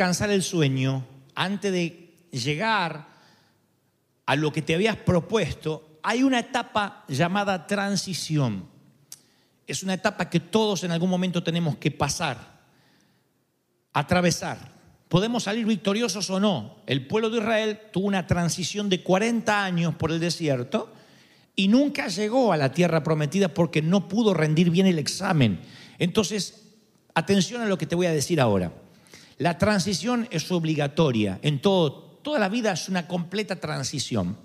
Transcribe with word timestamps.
Alcanzar 0.00 0.30
el 0.30 0.42
sueño, 0.42 1.04
antes 1.34 1.70
de 1.70 2.14
llegar 2.30 3.06
a 4.24 4.34
lo 4.34 4.50
que 4.50 4.62
te 4.62 4.74
habías 4.74 4.96
propuesto, 4.96 5.98
hay 6.02 6.22
una 6.22 6.38
etapa 6.38 7.04
llamada 7.06 7.66
transición. 7.66 8.64
Es 9.66 9.82
una 9.82 9.92
etapa 9.92 10.30
que 10.30 10.40
todos 10.40 10.84
en 10.84 10.92
algún 10.92 11.10
momento 11.10 11.42
tenemos 11.42 11.76
que 11.76 11.90
pasar, 11.90 12.62
atravesar. 13.92 14.72
Podemos 15.06 15.42
salir 15.42 15.66
victoriosos 15.66 16.30
o 16.30 16.40
no. 16.40 16.76
El 16.86 17.06
pueblo 17.06 17.28
de 17.28 17.40
Israel 17.40 17.80
tuvo 17.92 18.06
una 18.06 18.26
transición 18.26 18.88
de 18.88 19.02
40 19.02 19.62
años 19.62 19.96
por 19.96 20.12
el 20.12 20.18
desierto 20.18 20.90
y 21.54 21.68
nunca 21.68 22.08
llegó 22.08 22.54
a 22.54 22.56
la 22.56 22.72
tierra 22.72 23.02
prometida 23.02 23.52
porque 23.52 23.82
no 23.82 24.08
pudo 24.08 24.32
rendir 24.32 24.70
bien 24.70 24.86
el 24.86 24.98
examen. 24.98 25.60
Entonces, 25.98 26.70
atención 27.14 27.60
a 27.60 27.66
lo 27.66 27.76
que 27.76 27.84
te 27.84 27.96
voy 27.96 28.06
a 28.06 28.12
decir 28.12 28.40
ahora. 28.40 28.72
La 29.40 29.56
transición 29.56 30.28
es 30.30 30.52
obligatoria. 30.52 31.38
En 31.40 31.62
todo, 31.62 31.92
toda 32.22 32.38
la 32.38 32.50
vida 32.50 32.72
es 32.72 32.90
una 32.90 33.08
completa 33.08 33.56
transición. 33.56 34.36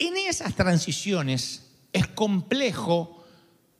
En 0.00 0.16
esas 0.16 0.56
transiciones 0.56 1.70
es 1.92 2.08
complejo 2.08 3.24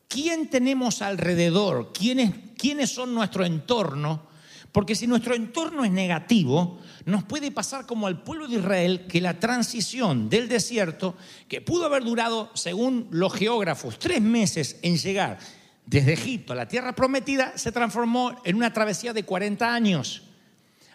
quién 0.07 0.49
tenemos 0.49 1.03
alrededor, 1.03 1.93
quiénes, 1.93 2.33
quiénes 2.57 2.91
son 2.91 3.13
nuestro 3.13 3.45
entorno, 3.45 4.23
porque 4.71 4.95
si 4.95 5.09
nuestro 5.09 5.35
entorno 5.35 5.85
es 5.85 5.91
negativo, 5.91 6.79
nos 7.07 7.25
puede 7.25 7.51
pasar 7.51 7.85
como 7.85 8.07
al 8.07 8.23
pueblo 8.23 8.47
de 8.47 8.59
Israel 8.59 9.07
que 9.09 9.21
la 9.21 9.41
transición 9.41 10.29
del 10.29 10.49
desierto, 10.49 11.17
que 11.49 11.61
pudo 11.61 11.87
haber 11.87 12.05
durado, 12.05 12.53
según 12.55 13.09
los 13.11 13.33
geógrafos, 13.33 13.99
tres 13.99 14.23
meses 14.23 14.77
en 14.83 14.97
llegar 14.97 15.41
desde 15.87 16.15
Egipto 16.15 16.53
a 16.53 16.57
la 16.57 16.69
tierra 16.69 16.95
prometida, 16.95 17.57
se 17.57 17.73
transformó 17.73 18.41
en 18.45 18.57
una 18.57 18.73
travesía 18.73 19.13
de 19.13 19.25
40 19.25 19.75
años, 19.75 20.23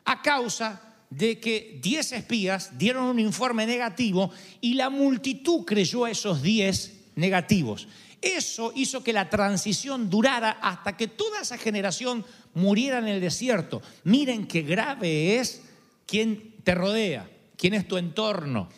a 0.05 0.21
causa 0.21 0.81
de 1.09 1.39
que 1.39 1.79
10 1.81 2.11
espías 2.13 2.77
dieron 2.77 3.05
un 3.05 3.19
informe 3.19 3.65
negativo 3.65 4.31
y 4.61 4.73
la 4.73 4.89
multitud 4.89 5.65
creyó 5.65 6.05
a 6.05 6.11
esos 6.11 6.41
10 6.41 7.11
negativos. 7.15 7.87
Eso 8.21 8.73
hizo 8.75 9.03
que 9.03 9.13
la 9.13 9.29
transición 9.29 10.09
durara 10.09 10.51
hasta 10.61 10.97
que 10.97 11.07
toda 11.07 11.41
esa 11.41 11.57
generación 11.57 12.25
muriera 12.53 12.99
en 12.99 13.07
el 13.07 13.21
desierto. 13.21 13.81
Miren 14.03 14.45
qué 14.45 14.61
grave 14.61 15.37
es 15.37 15.61
quien 16.05 16.55
te 16.63 16.75
rodea, 16.75 17.29
quién 17.55 17.73
es 17.73 17.87
tu 17.87 17.97
entorno. 17.97 18.69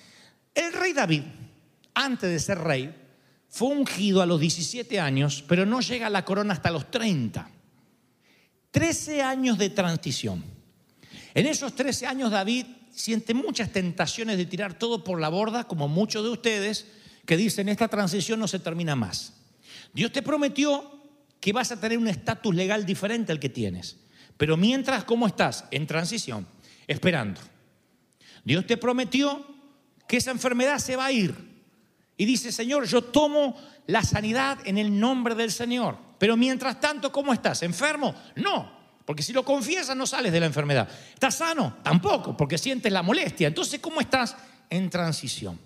El 0.54 0.74
rey 0.74 0.94
David, 0.94 1.24
antes 1.94 2.30
de 2.30 2.40
ser 2.40 2.60
rey, 2.60 3.01
fue 3.52 3.68
ungido 3.68 4.22
a 4.22 4.26
los 4.26 4.40
17 4.40 4.98
años, 5.02 5.44
pero 5.46 5.66
no 5.66 5.82
llega 5.82 6.08
a 6.08 6.10
la 6.10 6.24
corona 6.24 6.54
hasta 6.54 6.72
los 6.72 6.90
30. 6.90 7.50
13 8.72 9.22
años 9.22 9.58
de 9.58 9.70
transición. 9.70 10.42
En 11.34 11.46
esos 11.46 11.76
13 11.76 12.08
años 12.08 12.32
David 12.32 12.66
siente 12.94 13.34
muchas 13.34 13.70
tentaciones 13.70 14.38
de 14.38 14.46
tirar 14.46 14.80
todo 14.80 15.04
por 15.04 15.20
la 15.20 15.28
borda, 15.28 15.66
como 15.66 15.90
muchos 15.90 16.24
de 16.24 16.30
ustedes 16.30 16.88
que 17.26 17.36
dicen, 17.36 17.68
esta 17.68 17.90
transición 17.90 18.40
no 18.40 18.48
se 18.48 18.60
termina 18.60 18.96
más. 18.96 19.34
Dios 19.94 20.14
te 20.14 20.22
prometió 20.22 21.02
que 21.42 21.52
vas 21.52 21.74
a 21.74 21.80
tener 21.80 21.98
un 21.98 22.08
estatus 22.08 22.56
legal 22.56 22.86
diferente 22.86 23.34
al 23.34 23.40
que 23.42 23.50
tienes. 23.50 23.98
Pero 24.38 24.56
mientras, 24.56 25.04
¿cómo 25.04 25.28
estás? 25.28 25.66
En 25.72 25.86
transición, 25.88 26.48
esperando. 26.88 27.42
Dios 28.46 28.66
te 28.66 28.78
prometió 28.78 29.46
que 30.08 30.18
esa 30.18 30.32
enfermedad 30.32 30.80
se 30.80 30.96
va 30.96 31.08
a 31.08 31.12
ir 31.12 31.51
y 32.18 32.26
dice, 32.26 32.52
Señor, 32.52 32.86
yo 32.86 33.04
tomo 33.04 33.56
la 33.88 34.04
sanidad 34.04 34.60
en 34.66 34.78
el 34.78 35.00
nombre 35.00 35.36
del 35.36 35.52
Señor. 35.52 35.98
Pero 36.18 36.38
mientras 36.38 36.80
tanto, 36.80 37.12
¿cómo 37.12 37.34
estás? 37.34 37.64
¿Enfermo? 37.64 38.14
No, 38.36 38.72
porque 39.06 39.24
si 39.24 39.34
lo 39.34 39.44
confiesas 39.44 39.96
no 39.96 40.06
sales 40.06 40.32
de 40.32 40.40
la 40.40 40.46
enfermedad. 40.46 40.88
¿Estás 41.14 41.36
sano? 41.36 41.78
Tampoco, 41.84 42.38
porque 42.38 42.58
sientes 42.58 42.92
la 42.92 43.02
molestia. 43.02 43.48
Entonces, 43.48 43.80
¿cómo 43.80 44.02
estás? 44.02 44.36
En 44.70 44.90
transición. 44.90 45.60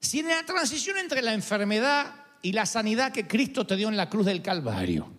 Si 0.00 0.20
en 0.20 0.28
la 0.28 0.44
transición 0.44 0.98
entre 0.98 1.22
la 1.22 1.32
enfermedad 1.32 2.14
y 2.42 2.52
la 2.52 2.66
sanidad 2.66 3.12
que 3.12 3.26
Cristo 3.26 3.66
te 3.66 3.76
dio 3.76 3.88
en 3.88 3.96
la 3.96 4.10
cruz 4.10 4.26
del 4.26 4.42
Calvario, 4.42 5.10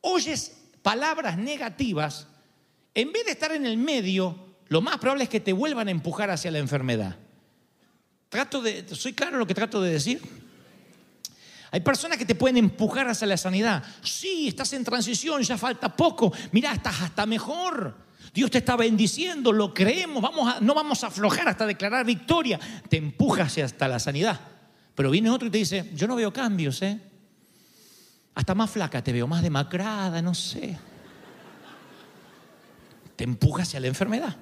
oyes 0.00 0.56
palabras 0.82 1.36
negativas, 1.36 2.28
en 2.94 3.12
vez 3.12 3.26
de 3.26 3.32
estar 3.32 3.52
en 3.52 3.66
el 3.66 3.76
medio, 3.76 4.54
lo 4.68 4.80
más 4.80 4.98
probable 4.98 5.24
es 5.24 5.30
que 5.30 5.40
te 5.40 5.52
vuelvan 5.52 5.88
a 5.88 5.90
empujar 5.90 6.30
hacia 6.30 6.50
la 6.50 6.58
enfermedad. 6.58 7.16
Trato 8.28 8.60
de, 8.60 8.86
¿Soy 8.94 9.12
claro 9.12 9.34
en 9.34 9.38
lo 9.38 9.46
que 9.46 9.54
trato 9.54 9.80
de 9.80 9.92
decir? 9.92 10.20
Hay 11.70 11.80
personas 11.80 12.18
que 12.18 12.24
te 12.24 12.34
pueden 12.34 12.56
empujar 12.56 13.08
hacia 13.08 13.26
la 13.26 13.36
sanidad. 13.36 13.84
Sí, 14.02 14.48
estás 14.48 14.72
en 14.72 14.84
transición, 14.84 15.42
ya 15.42 15.58
falta 15.58 15.94
poco. 15.94 16.32
Mira, 16.52 16.72
estás 16.72 17.02
hasta 17.02 17.26
mejor. 17.26 17.94
Dios 18.32 18.50
te 18.50 18.58
está 18.58 18.76
bendiciendo, 18.76 19.52
lo 19.52 19.72
creemos, 19.74 20.22
vamos 20.22 20.54
a, 20.54 20.60
no 20.60 20.74
vamos 20.74 21.02
a 21.04 21.08
aflojar 21.08 21.48
hasta 21.48 21.66
declarar 21.66 22.06
victoria. 22.06 22.58
Te 22.88 22.96
empuja 22.96 23.44
hacia 23.44 23.64
hasta 23.64 23.88
la 23.88 23.98
sanidad. 23.98 24.40
Pero 24.94 25.10
viene 25.10 25.30
otro 25.30 25.48
y 25.48 25.50
te 25.50 25.58
dice, 25.58 25.90
yo 25.94 26.06
no 26.06 26.16
veo 26.16 26.32
cambios, 26.32 26.82
¿eh? 26.82 27.00
Hasta 28.34 28.54
más 28.54 28.70
flaca 28.70 29.02
te 29.02 29.12
veo, 29.12 29.26
más 29.26 29.42
demacrada, 29.42 30.22
no 30.22 30.34
sé. 30.34 30.78
Te 33.16 33.24
empuja 33.24 33.62
hacia 33.62 33.80
la 33.80 33.88
enfermedad. 33.88 34.36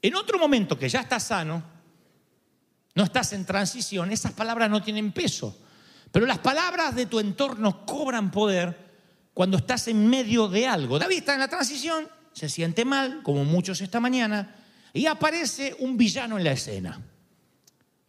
En 0.00 0.14
otro 0.14 0.38
momento 0.38 0.78
que 0.78 0.88
ya 0.88 1.00
estás 1.00 1.24
sano, 1.24 1.62
no 2.94 3.04
estás 3.04 3.32
en 3.32 3.44
transición, 3.44 4.10
esas 4.10 4.32
palabras 4.32 4.70
no 4.70 4.82
tienen 4.82 5.12
peso. 5.12 5.56
Pero 6.10 6.26
las 6.26 6.38
palabras 6.38 6.94
de 6.94 7.06
tu 7.06 7.18
entorno 7.20 7.86
cobran 7.86 8.30
poder 8.30 8.92
cuando 9.32 9.56
estás 9.56 9.88
en 9.88 10.08
medio 10.08 10.46
de 10.48 10.66
algo. 10.66 10.98
David 10.98 11.18
está 11.18 11.34
en 11.34 11.40
la 11.40 11.48
transición, 11.48 12.06
se 12.32 12.48
siente 12.48 12.84
mal, 12.84 13.22
como 13.22 13.44
muchos 13.44 13.80
esta 13.80 13.98
mañana, 13.98 14.56
y 14.92 15.06
aparece 15.06 15.74
un 15.78 15.96
villano 15.96 16.36
en 16.36 16.44
la 16.44 16.52
escena. 16.52 17.00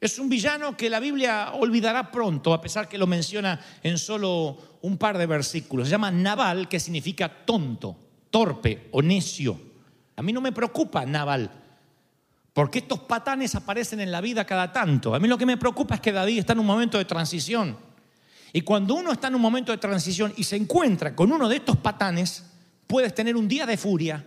Es 0.01 0.19
un 0.19 0.27
villano 0.27 0.75
que 0.75 0.89
la 0.89 0.99
Biblia 0.99 1.53
olvidará 1.53 2.11
pronto, 2.11 2.53
a 2.53 2.59
pesar 2.59 2.89
que 2.89 2.97
lo 2.97 3.07
menciona 3.07 3.57
en 3.83 3.97
solo 3.97 4.79
un 4.81 4.97
par 4.97 5.17
de 5.17 5.25
versículos. 5.25 5.87
Se 5.87 5.91
llama 5.91 6.11
Naval, 6.11 6.67
que 6.67 6.81
significa 6.81 7.45
tonto, 7.45 7.95
torpe 8.29 8.89
o 8.91 9.01
necio. 9.01 9.57
A 10.17 10.21
mí 10.21 10.33
no 10.33 10.41
me 10.41 10.51
preocupa 10.51 11.05
Naval, 11.05 11.49
porque 12.53 12.79
estos 12.79 12.99
patanes 12.99 13.55
aparecen 13.55 13.99
en 13.99 14.11
la 14.11 14.21
vida 14.21 14.45
cada 14.45 14.71
tanto. 14.71 15.15
A 15.15 15.19
mí 15.19 15.27
lo 15.27 15.37
que 15.37 15.45
me 15.45 15.57
preocupa 15.57 15.95
es 15.95 16.01
que 16.01 16.11
David 16.11 16.39
está 16.39 16.53
en 16.53 16.59
un 16.59 16.67
momento 16.67 16.99
de 16.99 17.05
transición. 17.05 17.75
Y 18.53 18.61
cuando 18.61 18.93
uno 18.93 19.11
está 19.11 19.27
en 19.29 19.35
un 19.35 19.41
momento 19.41 19.71
de 19.71 19.79
transición 19.79 20.31
y 20.37 20.43
se 20.43 20.55
encuentra 20.55 21.15
con 21.15 21.31
uno 21.31 21.49
de 21.49 21.55
estos 21.55 21.77
patanes, 21.77 22.45
puedes 22.85 23.15
tener 23.15 23.35
un 23.35 23.47
día 23.47 23.65
de 23.65 23.75
furia 23.75 24.23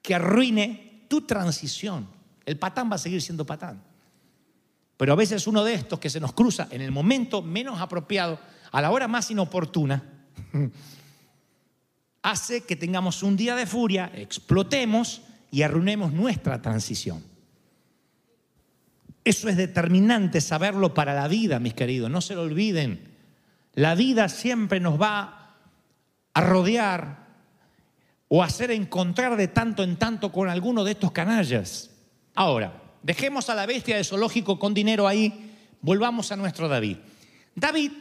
que 0.00 0.14
arruine 0.14 1.06
tu 1.08 1.22
transición. 1.22 2.06
El 2.46 2.56
patán 2.56 2.88
va 2.88 2.94
a 2.94 2.98
seguir 2.98 3.20
siendo 3.20 3.44
patán. 3.44 3.82
Pero 4.96 5.12
a 5.12 5.16
veces 5.16 5.48
uno 5.48 5.64
de 5.64 5.74
estos 5.74 5.98
que 5.98 6.08
se 6.08 6.20
nos 6.20 6.32
cruza 6.32 6.68
en 6.70 6.82
el 6.82 6.92
momento 6.92 7.42
menos 7.42 7.80
apropiado, 7.80 8.38
a 8.70 8.80
la 8.80 8.92
hora 8.92 9.08
más 9.08 9.28
inoportuna, 9.32 10.04
hace 12.22 12.62
que 12.62 12.76
tengamos 12.76 13.24
un 13.24 13.36
día 13.36 13.56
de 13.56 13.66
furia, 13.66 14.12
explotemos 14.14 15.22
y 15.50 15.62
arruinemos 15.62 16.12
nuestra 16.12 16.62
transición. 16.62 17.22
Eso 19.24 19.48
es 19.48 19.56
determinante 19.56 20.40
saberlo 20.40 20.94
para 20.94 21.14
la 21.14 21.28
vida, 21.28 21.60
mis 21.60 21.74
queridos, 21.74 22.10
no 22.10 22.20
se 22.20 22.34
lo 22.34 22.42
olviden. 22.42 23.08
La 23.74 23.94
vida 23.94 24.28
siempre 24.28 24.80
nos 24.80 25.00
va 25.00 25.56
a 26.32 26.40
rodear 26.40 27.28
o 28.28 28.42
hacer 28.42 28.70
encontrar 28.70 29.36
de 29.36 29.48
tanto 29.48 29.82
en 29.82 29.96
tanto 29.96 30.32
con 30.32 30.48
alguno 30.48 30.84
de 30.84 30.92
estos 30.92 31.12
canallas. 31.12 31.90
Ahora, 32.34 32.80
dejemos 33.02 33.50
a 33.50 33.54
la 33.54 33.66
bestia 33.66 33.96
de 33.96 34.04
zoológico 34.04 34.58
con 34.58 34.72
dinero 34.72 35.06
ahí, 35.06 35.54
volvamos 35.82 36.32
a 36.32 36.36
nuestro 36.36 36.68
David. 36.68 36.96
David 37.54 37.92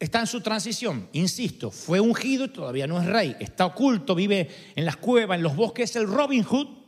está 0.00 0.20
en 0.20 0.26
su 0.26 0.40
transición, 0.40 1.08
insisto, 1.12 1.70
fue 1.70 2.00
ungido 2.00 2.46
y 2.46 2.48
todavía 2.48 2.86
no 2.86 3.00
es 3.00 3.06
rey, 3.06 3.36
está 3.38 3.66
oculto, 3.66 4.14
vive 4.14 4.50
en 4.74 4.84
las 4.84 4.96
cuevas, 4.96 5.36
en 5.36 5.42
los 5.42 5.54
bosques, 5.54 5.90
es 5.90 5.96
el 5.96 6.08
Robin 6.08 6.42
Hood 6.42 6.85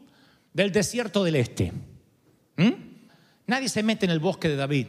del 0.52 0.72
desierto 0.72 1.24
del 1.24 1.36
este. 1.36 1.72
¿Mm? 2.56 2.72
Nadie 3.46 3.68
se 3.68 3.82
mete 3.82 4.06
en 4.06 4.12
el 4.12 4.20
bosque 4.20 4.48
de 4.48 4.56
David. 4.56 4.86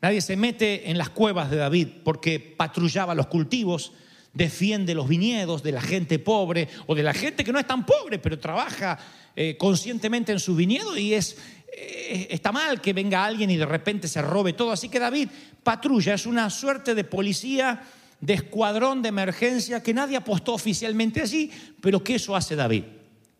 Nadie 0.00 0.20
se 0.20 0.36
mete 0.36 0.90
en 0.90 0.96
las 0.96 1.10
cuevas 1.10 1.50
de 1.50 1.56
David 1.56 1.88
porque 2.04 2.40
patrullaba 2.40 3.14
los 3.14 3.26
cultivos, 3.26 3.92
defiende 4.32 4.94
los 4.94 5.08
viñedos 5.08 5.62
de 5.62 5.72
la 5.72 5.82
gente 5.82 6.18
pobre 6.18 6.68
o 6.86 6.94
de 6.94 7.02
la 7.02 7.12
gente 7.12 7.44
que 7.44 7.52
no 7.52 7.58
es 7.58 7.66
tan 7.66 7.84
pobre, 7.84 8.18
pero 8.18 8.38
trabaja 8.38 8.98
eh, 9.36 9.56
conscientemente 9.58 10.32
en 10.32 10.40
su 10.40 10.54
viñedo 10.54 10.96
y 10.96 11.14
es, 11.14 11.36
eh, 11.76 12.28
está 12.30 12.50
mal 12.50 12.80
que 12.80 12.92
venga 12.92 13.24
alguien 13.24 13.50
y 13.50 13.56
de 13.56 13.66
repente 13.66 14.08
se 14.08 14.22
robe 14.22 14.54
todo. 14.54 14.72
Así 14.72 14.88
que 14.88 14.98
David 14.98 15.28
patrulla, 15.62 16.14
es 16.14 16.24
una 16.24 16.48
suerte 16.48 16.94
de 16.94 17.04
policía, 17.04 17.82
de 18.20 18.34
escuadrón 18.34 19.02
de 19.02 19.08
emergencia 19.08 19.82
que 19.82 19.94
nadie 19.94 20.16
apostó 20.16 20.54
oficialmente 20.54 21.20
allí, 21.20 21.50
pero 21.80 22.02
que 22.02 22.14
eso 22.14 22.36
hace 22.36 22.56
David. 22.56 22.84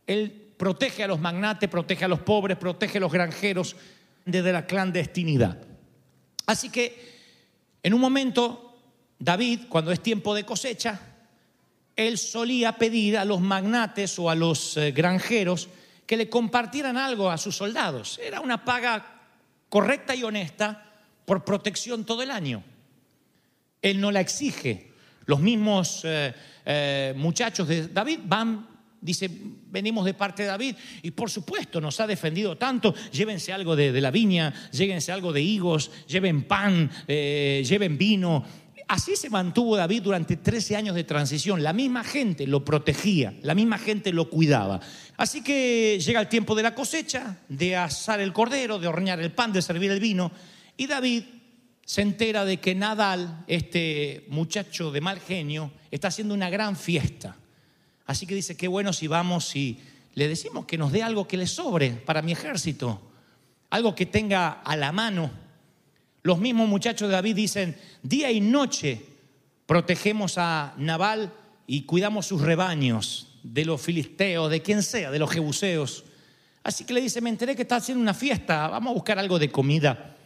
Él 0.06 0.39
protege 0.60 1.02
a 1.02 1.08
los 1.08 1.18
magnates, 1.18 1.70
protege 1.70 2.04
a 2.04 2.08
los 2.08 2.20
pobres, 2.20 2.58
protege 2.58 2.98
a 2.98 3.00
los 3.00 3.10
granjeros 3.10 3.76
desde 4.26 4.52
la 4.52 4.66
clandestinidad. 4.66 5.56
Así 6.44 6.68
que 6.68 7.16
en 7.82 7.94
un 7.94 8.00
momento, 8.02 8.78
David, 9.18 9.60
cuando 9.70 9.90
es 9.90 10.02
tiempo 10.02 10.34
de 10.34 10.44
cosecha, 10.44 11.00
él 11.96 12.18
solía 12.18 12.72
pedir 12.72 13.16
a 13.16 13.24
los 13.24 13.40
magnates 13.40 14.18
o 14.18 14.28
a 14.28 14.34
los 14.34 14.76
eh, 14.76 14.92
granjeros 14.92 15.70
que 16.04 16.18
le 16.18 16.28
compartieran 16.28 16.98
algo 16.98 17.30
a 17.30 17.38
sus 17.38 17.56
soldados. 17.56 18.20
Era 18.22 18.42
una 18.42 18.62
paga 18.62 19.22
correcta 19.70 20.14
y 20.14 20.24
honesta 20.24 20.92
por 21.24 21.42
protección 21.42 22.04
todo 22.04 22.22
el 22.22 22.30
año. 22.30 22.62
Él 23.80 23.98
no 23.98 24.10
la 24.10 24.20
exige. 24.20 24.92
Los 25.24 25.40
mismos 25.40 26.02
eh, 26.04 26.34
eh, 26.66 27.14
muchachos 27.16 27.66
de 27.66 27.88
David 27.88 28.18
van, 28.24 28.68
dice, 29.00 29.30
venimos 29.70 30.04
de 30.04 30.14
parte 30.14 30.42
de 30.42 30.48
David 30.48 30.76
y 31.02 31.10
por 31.10 31.30
supuesto 31.30 31.80
nos 31.80 32.00
ha 32.00 32.06
defendido 32.06 32.56
tanto, 32.56 32.94
llévense 33.12 33.52
algo 33.52 33.74
de, 33.76 33.98
la 34.00 34.10
viña, 34.10 34.52
llévense 34.72 35.12
algo 35.12 35.32
de 35.32 35.42
higos, 35.42 35.90
lleven 36.06 36.44
pan, 36.44 36.90
lleven 37.06 37.96
vino, 37.96 38.44
Así 38.90 39.14
se 39.14 39.30
mantuvo 39.30 39.76
David 39.76 40.02
durante 40.02 40.36
13 40.36 40.74
años 40.74 40.96
de 40.96 41.04
transición. 41.04 41.62
La 41.62 41.72
misma 41.72 42.02
gente 42.02 42.44
lo 42.44 42.64
protegía, 42.64 43.32
la 43.42 43.54
misma 43.54 43.78
gente 43.78 44.12
lo 44.12 44.28
cuidaba. 44.28 44.80
Así 45.16 45.44
que 45.44 46.00
llega 46.04 46.20
el 46.20 46.28
tiempo 46.28 46.56
de 46.56 46.64
la 46.64 46.74
cosecha, 46.74 47.38
de 47.48 47.76
asar 47.76 48.18
el 48.18 48.32
cordero, 48.32 48.80
de 48.80 48.88
hornear 48.88 49.20
el 49.20 49.30
pan, 49.30 49.52
de 49.52 49.62
servir 49.62 49.92
el 49.92 50.00
vino. 50.00 50.32
Y 50.76 50.88
David 50.88 51.22
se 51.84 52.02
entera 52.02 52.44
de 52.44 52.56
que 52.56 52.74
Nadal, 52.74 53.44
este 53.46 54.24
muchacho 54.26 54.90
de 54.90 55.00
mal 55.00 55.20
genio, 55.20 55.70
está 55.92 56.08
haciendo 56.08 56.34
una 56.34 56.50
gran 56.50 56.74
fiesta. 56.74 57.36
Así 58.10 58.26
que 58.26 58.34
dice, 58.34 58.56
qué 58.56 58.66
bueno 58.66 58.92
si 58.92 59.06
vamos 59.06 59.54
y 59.54 59.78
le 60.14 60.26
decimos 60.26 60.66
que 60.66 60.76
nos 60.76 60.90
dé 60.90 61.02
algo 61.02 61.28
que 61.28 61.36
le 61.36 61.46
sobre 61.46 61.90
para 61.90 62.22
mi 62.22 62.32
ejército, 62.32 63.00
algo 63.70 63.94
que 63.94 64.06
tenga 64.06 64.50
a 64.50 64.74
la 64.74 64.90
mano 64.90 65.30
los 66.22 66.38
mismos 66.38 66.68
muchachos 66.68 67.08
de 67.08 67.14
David 67.14 67.34
dicen, 67.34 67.76
día 68.02 68.30
y 68.30 68.40
noche 68.40 69.00
protegemos 69.66 70.36
a 70.36 70.74
Nabal 70.76 71.32
y 71.66 71.82
cuidamos 71.82 72.26
sus 72.26 72.42
rebaños 72.42 73.38
de 73.42 73.64
los 73.64 73.80
filisteos, 73.80 74.50
de 74.50 74.60
quien 74.60 74.82
sea, 74.82 75.10
de 75.10 75.18
los 75.18 75.30
jebuseos. 75.30 76.04
Así 76.62 76.84
que 76.84 76.92
le 76.92 77.00
dice, 77.00 77.22
me 77.22 77.30
enteré 77.30 77.56
que 77.56 77.62
está 77.62 77.76
haciendo 77.76 78.02
una 78.02 78.12
fiesta, 78.12 78.68
vamos 78.68 78.90
a 78.90 78.94
buscar 78.94 79.18
algo 79.18 79.38
de 79.38 79.50
comida. 79.50 80.16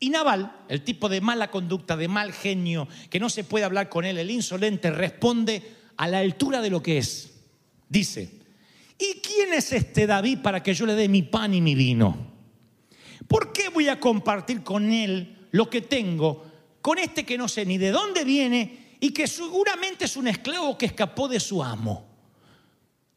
Y 0.00 0.10
Nabal, 0.10 0.52
el 0.68 0.82
tipo 0.82 1.08
de 1.08 1.20
mala 1.20 1.50
conducta, 1.50 1.96
de 1.96 2.08
mal 2.08 2.32
genio, 2.32 2.88
que 3.08 3.20
no 3.20 3.30
se 3.30 3.44
puede 3.44 3.64
hablar 3.64 3.88
con 3.88 4.04
él, 4.04 4.18
el 4.18 4.32
insolente, 4.32 4.90
responde 4.90 5.62
a 5.96 6.08
la 6.08 6.18
altura 6.18 6.60
de 6.60 6.70
lo 6.70 6.82
que 6.82 6.98
es. 6.98 7.33
Dice, 7.88 8.30
¿y 8.98 9.20
quién 9.20 9.52
es 9.52 9.72
este 9.72 10.06
David 10.06 10.38
para 10.42 10.62
que 10.62 10.74
yo 10.74 10.86
le 10.86 10.94
dé 10.94 11.08
mi 11.08 11.22
pan 11.22 11.54
y 11.54 11.60
mi 11.60 11.74
vino? 11.74 12.32
¿Por 13.28 13.52
qué 13.52 13.68
voy 13.68 13.88
a 13.88 14.00
compartir 14.00 14.62
con 14.62 14.90
él 14.92 15.48
lo 15.52 15.70
que 15.70 15.80
tengo 15.80 16.54
con 16.84 16.98
este 16.98 17.24
que 17.24 17.38
no 17.38 17.48
sé 17.48 17.64
ni 17.64 17.78
de 17.78 17.90
dónde 17.90 18.24
viene 18.24 18.96
y 19.00 19.10
que 19.10 19.26
seguramente 19.26 20.04
es 20.04 20.18
un 20.18 20.28
esclavo 20.28 20.76
que 20.76 20.84
escapó 20.84 21.28
de 21.28 21.40
su 21.40 21.64
amo. 21.64 22.06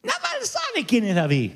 Nabal 0.02 0.42
sabe 0.42 0.86
quién 0.86 1.04
es 1.04 1.14
David. 1.14 1.52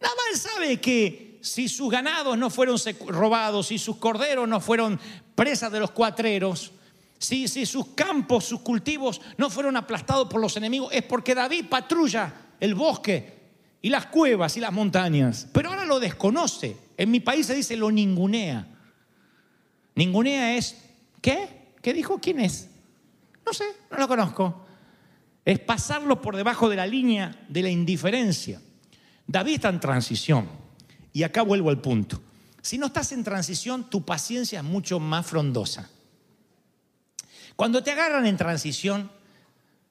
Nabal 0.00 0.36
sabe 0.36 0.80
que 0.80 1.38
si 1.42 1.68
sus 1.68 1.90
ganados 1.90 2.38
no 2.38 2.48
fueron 2.48 2.78
robados, 3.08 3.66
si 3.66 3.76
sus 3.76 3.98
corderos 3.98 4.48
no 4.48 4.58
fueron 4.58 4.98
presas 5.34 5.70
de 5.70 5.80
los 5.80 5.90
cuatreros, 5.90 6.72
si, 7.18 7.48
sus 7.66 7.88
campos, 7.88 8.44
sus 8.44 8.60
cultivos 8.60 9.20
no 9.36 9.50
fueron 9.50 9.76
aplastados 9.76 10.28
por 10.28 10.40
los 10.40 10.56
enemigos, 10.56 10.92
es 10.92 11.02
porque 11.02 11.34
David 11.34 11.66
patrulla 11.68 12.32
el 12.60 12.74
bosque 12.74 13.38
y 13.82 13.90
las 13.90 14.06
cuevas 14.06 14.56
y 14.56 14.60
las 14.60 14.72
montañas. 14.72 15.48
Pero 15.52 15.70
ahora 15.70 15.84
lo 15.84 15.98
desconoce. 15.98 16.76
En 16.96 17.10
mi 17.10 17.20
país 17.20 17.46
se 17.46 17.54
dice 17.54 17.76
lo 17.76 17.90
ningunea. 17.90 18.66
Ningunea 19.96 20.56
es, 20.56 20.76
¿qué? 21.20 21.74
¿Qué 21.82 21.92
dijo? 21.92 22.20
¿Quién 22.20 22.40
es? 22.40 22.68
No 23.44 23.52
sé, 23.52 23.64
no 23.90 23.98
lo 23.98 24.06
conozco. 24.06 24.64
Es 25.44 25.58
pasarlo 25.58 26.22
por 26.22 26.36
debajo 26.36 26.68
de 26.68 26.76
la 26.76 26.86
línea 26.86 27.44
de 27.48 27.62
la 27.62 27.70
indiferencia. 27.70 28.60
David 29.26 29.54
está 29.54 29.70
en 29.70 29.80
transición. 29.80 30.48
Y 31.12 31.24
acá 31.24 31.42
vuelvo 31.42 31.70
al 31.70 31.80
punto. 31.80 32.20
Si 32.62 32.78
no 32.78 32.86
estás 32.86 33.12
en 33.12 33.24
transición, 33.24 33.90
tu 33.90 34.04
paciencia 34.04 34.60
es 34.60 34.64
mucho 34.64 35.00
más 35.00 35.26
frondosa. 35.26 35.90
Cuando 37.58 37.82
te 37.82 37.90
agarran 37.90 38.24
en 38.24 38.36
transición, 38.36 39.10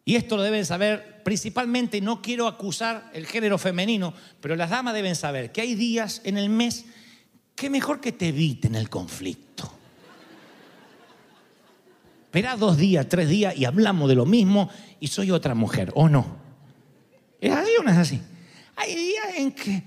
y 0.06 0.16
esto 0.16 0.38
lo 0.38 0.44
deben 0.44 0.66
saber, 0.66 1.22
principalmente 1.26 2.00
no 2.00 2.22
quiero 2.22 2.48
acusar 2.48 3.12
el 3.12 3.28
género 3.28 3.58
femenino, 3.58 4.14
pero 4.40 4.56
las 4.56 4.70
damas 4.70 4.94
deben 4.94 5.18
saber 5.18 5.52
que 5.52 5.60
hay 5.60 5.76
días 5.76 6.22
en 6.24 6.38
el 6.38 6.48
mes 6.48 6.86
que 7.56 7.70
mejor 7.70 8.00
que 8.00 8.14
te 8.14 8.30
eviten 8.30 8.74
el 8.76 8.90
conflicto. 8.90 9.70
Espera 12.22 12.56
dos 12.56 12.78
días, 12.78 13.06
tres 13.10 13.28
días 13.28 13.54
y 13.58 13.66
hablamos 13.66 14.08
de 14.08 14.16
lo 14.16 14.26
mismo 14.26 14.70
y 15.02 15.08
soy 15.08 15.32
otra 15.32 15.54
mujer, 15.54 15.92
¿o 15.94 16.08
no? 16.08 16.38
¿Es 17.42 17.52
así 17.52 17.72
o 17.78 17.84
no 17.84 17.92
es 17.92 17.98
así? 17.98 18.22
Hay 18.78 18.96
días 18.96 19.26
en 19.36 19.52
que 19.52 19.84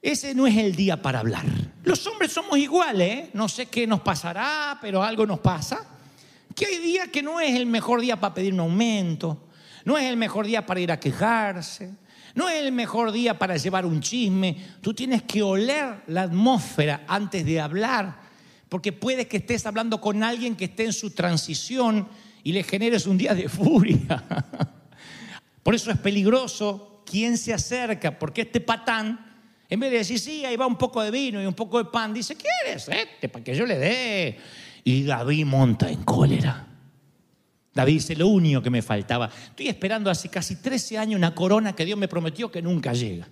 ese 0.00 0.36
no 0.36 0.46
es 0.46 0.56
el 0.56 0.76
día 0.76 1.02
para 1.02 1.18
hablar. 1.18 1.46
Los 1.82 2.06
hombres 2.06 2.30
somos 2.30 2.56
iguales, 2.58 3.08
¿eh? 3.08 3.30
no 3.32 3.48
sé 3.48 3.66
qué 3.66 3.88
nos 3.88 4.02
pasará, 4.02 4.78
pero 4.80 5.02
algo 5.02 5.26
nos 5.26 5.40
pasa. 5.40 5.95
Que 6.56 6.66
hay 6.66 6.78
días 6.78 7.08
que 7.08 7.22
no 7.22 7.38
es 7.38 7.54
el 7.54 7.66
mejor 7.66 8.00
día 8.00 8.18
para 8.18 8.34
pedir 8.34 8.52
un 8.52 8.60
aumento, 8.60 9.46
no 9.84 9.96
es 9.96 10.04
el 10.04 10.16
mejor 10.16 10.46
día 10.46 10.66
para 10.66 10.80
ir 10.80 10.90
a 10.90 10.98
quejarse, 10.98 11.94
no 12.34 12.48
es 12.48 12.60
el 12.60 12.72
mejor 12.72 13.12
día 13.12 13.38
para 13.38 13.56
llevar 13.56 13.86
un 13.86 14.00
chisme. 14.00 14.56
Tú 14.80 14.92
tienes 14.92 15.22
que 15.22 15.42
oler 15.42 16.02
la 16.08 16.22
atmósfera 16.22 17.04
antes 17.06 17.46
de 17.46 17.60
hablar 17.60 18.26
porque 18.68 18.92
puede 18.92 19.28
que 19.28 19.38
estés 19.38 19.66
hablando 19.66 20.00
con 20.00 20.22
alguien 20.22 20.56
que 20.56 20.66
esté 20.66 20.84
en 20.84 20.92
su 20.92 21.10
transición 21.10 22.08
y 22.42 22.52
le 22.52 22.62
generes 22.62 23.06
un 23.06 23.18
día 23.18 23.34
de 23.34 23.48
furia. 23.48 24.24
Por 25.62 25.74
eso 25.74 25.90
es 25.90 25.98
peligroso 25.98 27.02
quien 27.06 27.38
se 27.38 27.54
acerca, 27.54 28.18
porque 28.18 28.42
este 28.42 28.60
patán, 28.60 29.25
en 29.68 29.80
vez 29.80 29.90
de 29.90 29.98
decir, 29.98 30.18
sí, 30.18 30.44
ahí 30.44 30.56
va 30.56 30.66
un 30.66 30.76
poco 30.76 31.02
de 31.02 31.10
vino 31.10 31.42
y 31.42 31.46
un 31.46 31.54
poco 31.54 31.78
de 31.78 31.86
pan, 31.86 32.14
dice, 32.14 32.36
¿quieres? 32.36 32.88
Este, 32.88 33.28
para 33.28 33.44
que 33.44 33.54
yo 33.54 33.66
le 33.66 33.78
dé. 33.78 34.38
Y 34.84 35.02
David 35.02 35.44
monta 35.44 35.90
en 35.90 36.04
cólera. 36.04 36.66
David 37.74 37.94
dice, 37.94 38.16
lo 38.16 38.28
único 38.28 38.62
que 38.62 38.70
me 38.70 38.80
faltaba. 38.80 39.28
Estoy 39.50 39.68
esperando 39.68 40.10
hace 40.10 40.28
casi 40.28 40.56
13 40.56 40.98
años 40.98 41.18
una 41.18 41.34
corona 41.34 41.74
que 41.74 41.84
Dios 41.84 41.98
me 41.98 42.08
prometió 42.08 42.50
que 42.50 42.62
nunca 42.62 42.92
llega. 42.92 43.28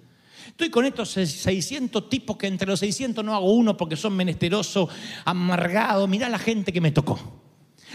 Estoy 0.49 0.69
con 0.71 0.85
estos 0.85 1.11
600 1.11 2.09
tipos 2.11 2.37
que 2.37 2.47
entre 2.47 2.69
los 2.69 2.81
600 2.81 3.25
no 3.25 3.35
hago 3.35 3.53
uno 3.53 3.77
porque 3.77 3.97
son 3.97 4.15
menesterosos, 4.15 4.91
amargados. 5.25 6.09
Mirá 6.09 6.29
la 6.29 6.39
gente 6.39 6.73
que 6.73 6.81
me 6.81 6.91
tocó. 6.91 7.19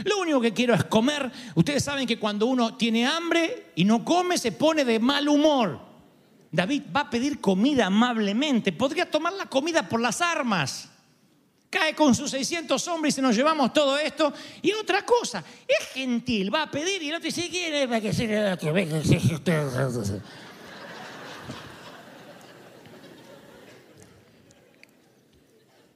Lo 0.05 0.19
único 0.19 0.41
que 0.41 0.53
quiero 0.53 0.73
es 0.73 0.85
comer. 0.85 1.31
Ustedes 1.55 1.83
saben 1.83 2.07
que 2.07 2.17
cuando 2.17 2.45
uno 2.45 2.75
tiene 2.75 3.05
hambre 3.05 3.71
y 3.75 3.83
no 3.83 4.03
come 4.03 4.37
se 4.37 4.51
pone 4.51 4.85
de 4.85 4.99
mal 4.99 5.27
humor. 5.27 5.88
David 6.51 6.83
va 6.95 7.01
a 7.01 7.09
pedir 7.09 7.39
comida 7.39 7.85
amablemente. 7.85 8.71
Podría 8.71 9.09
tomar 9.09 9.33
la 9.33 9.45
comida 9.45 9.87
por 9.87 10.01
las 10.01 10.21
armas. 10.21 10.89
Cae 11.69 11.93
con 11.93 12.15
sus 12.15 12.31
600 12.31 12.87
hombres 12.87 13.13
y 13.13 13.15
se 13.17 13.21
nos 13.21 13.35
llevamos 13.35 13.71
todo 13.71 13.99
esto. 13.99 14.33
Y 14.61 14.71
otra 14.71 15.05
cosa, 15.05 15.43
es 15.67 15.87
gentil, 15.89 16.53
va 16.53 16.63
a 16.63 16.71
pedir 16.71 17.03
y 17.03 17.09
el 17.09 17.15
otro 17.15 17.25
dice, 17.25 17.47
¿quiere? 17.47 17.87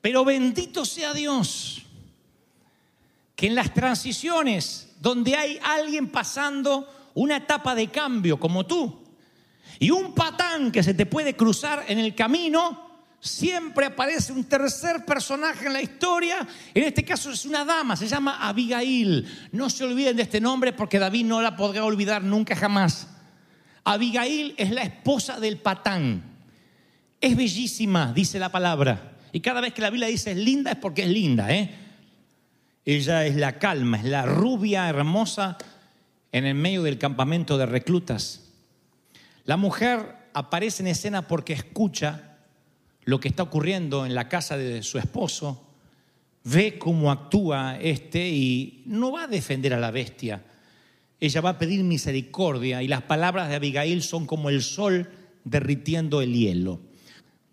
Pero 0.01 0.25
bendito 0.25 0.85
sea 0.85 1.13
Dios, 1.13 1.81
que 3.35 3.47
en 3.47 3.55
las 3.55 3.73
transiciones 3.73 4.93
donde 4.99 5.35
hay 5.35 5.59
alguien 5.63 6.11
pasando 6.11 6.87
una 7.15 7.37
etapa 7.37 7.73
de 7.73 7.89
cambio 7.89 8.39
como 8.39 8.65
tú 8.67 9.02
y 9.79 9.91
un 9.91 10.13
patán 10.13 10.71
que 10.71 10.83
se 10.83 10.93
te 10.93 11.05
puede 11.05 11.35
cruzar 11.35 11.85
en 11.87 11.99
el 11.99 12.15
camino, 12.15 12.83
siempre 13.19 13.85
aparece 13.85 14.33
un 14.33 14.43
tercer 14.43 15.05
personaje 15.05 15.67
en 15.67 15.73
la 15.73 15.81
historia. 15.81 16.45
En 16.73 16.83
este 16.83 17.05
caso 17.05 17.31
es 17.31 17.45
una 17.45 17.63
dama, 17.63 17.95
se 17.95 18.07
llama 18.07 18.37
Abigail. 18.47 19.25
No 19.51 19.69
se 19.69 19.85
olviden 19.85 20.17
de 20.17 20.23
este 20.23 20.41
nombre 20.41 20.73
porque 20.73 20.99
David 20.99 21.25
no 21.25 21.41
la 21.41 21.55
podrá 21.55 21.85
olvidar 21.85 22.23
nunca 22.23 22.55
jamás. 22.55 23.07
Abigail 23.85 24.53
es 24.57 24.71
la 24.71 24.83
esposa 24.83 25.39
del 25.39 25.57
patán. 25.57 26.23
Es 27.19 27.35
bellísima, 27.35 28.11
dice 28.13 28.39
la 28.39 28.49
palabra. 28.49 29.13
Y 29.31 29.39
cada 29.39 29.61
vez 29.61 29.73
que 29.73 29.81
la 29.81 29.89
Biblia 29.89 30.07
dice 30.07 30.31
es 30.31 30.37
linda 30.37 30.71
es 30.71 30.77
porque 30.77 31.03
es 31.03 31.09
linda. 31.09 31.51
¿eh? 31.53 31.73
Ella 32.85 33.25
es 33.25 33.35
la 33.35 33.57
calma, 33.57 33.97
es 33.97 34.03
la 34.03 34.25
rubia 34.25 34.89
hermosa 34.89 35.57
en 36.33 36.45
el 36.45 36.55
medio 36.55 36.83
del 36.83 36.97
campamento 36.97 37.57
de 37.57 37.65
reclutas. 37.65 38.42
La 39.45 39.57
mujer 39.57 40.29
aparece 40.33 40.83
en 40.83 40.87
escena 40.87 41.27
porque 41.27 41.53
escucha 41.53 42.37
lo 43.03 43.19
que 43.19 43.27
está 43.27 43.43
ocurriendo 43.43 44.05
en 44.05 44.15
la 44.15 44.29
casa 44.29 44.57
de 44.57 44.81
su 44.83 44.97
esposo, 44.97 45.67
ve 46.43 46.79
cómo 46.79 47.11
actúa 47.11 47.77
este 47.79 48.29
y 48.29 48.83
no 48.85 49.11
va 49.11 49.23
a 49.23 49.27
defender 49.27 49.73
a 49.73 49.79
la 49.79 49.91
bestia. 49.91 50.43
Ella 51.19 51.41
va 51.41 51.51
a 51.51 51.59
pedir 51.59 51.83
misericordia 51.83 52.81
y 52.81 52.87
las 52.87 53.03
palabras 53.03 53.49
de 53.49 53.55
Abigail 53.55 54.01
son 54.01 54.25
como 54.25 54.49
el 54.49 54.61
sol 54.61 55.09
derritiendo 55.43 56.21
el 56.21 56.33
hielo 56.33 56.79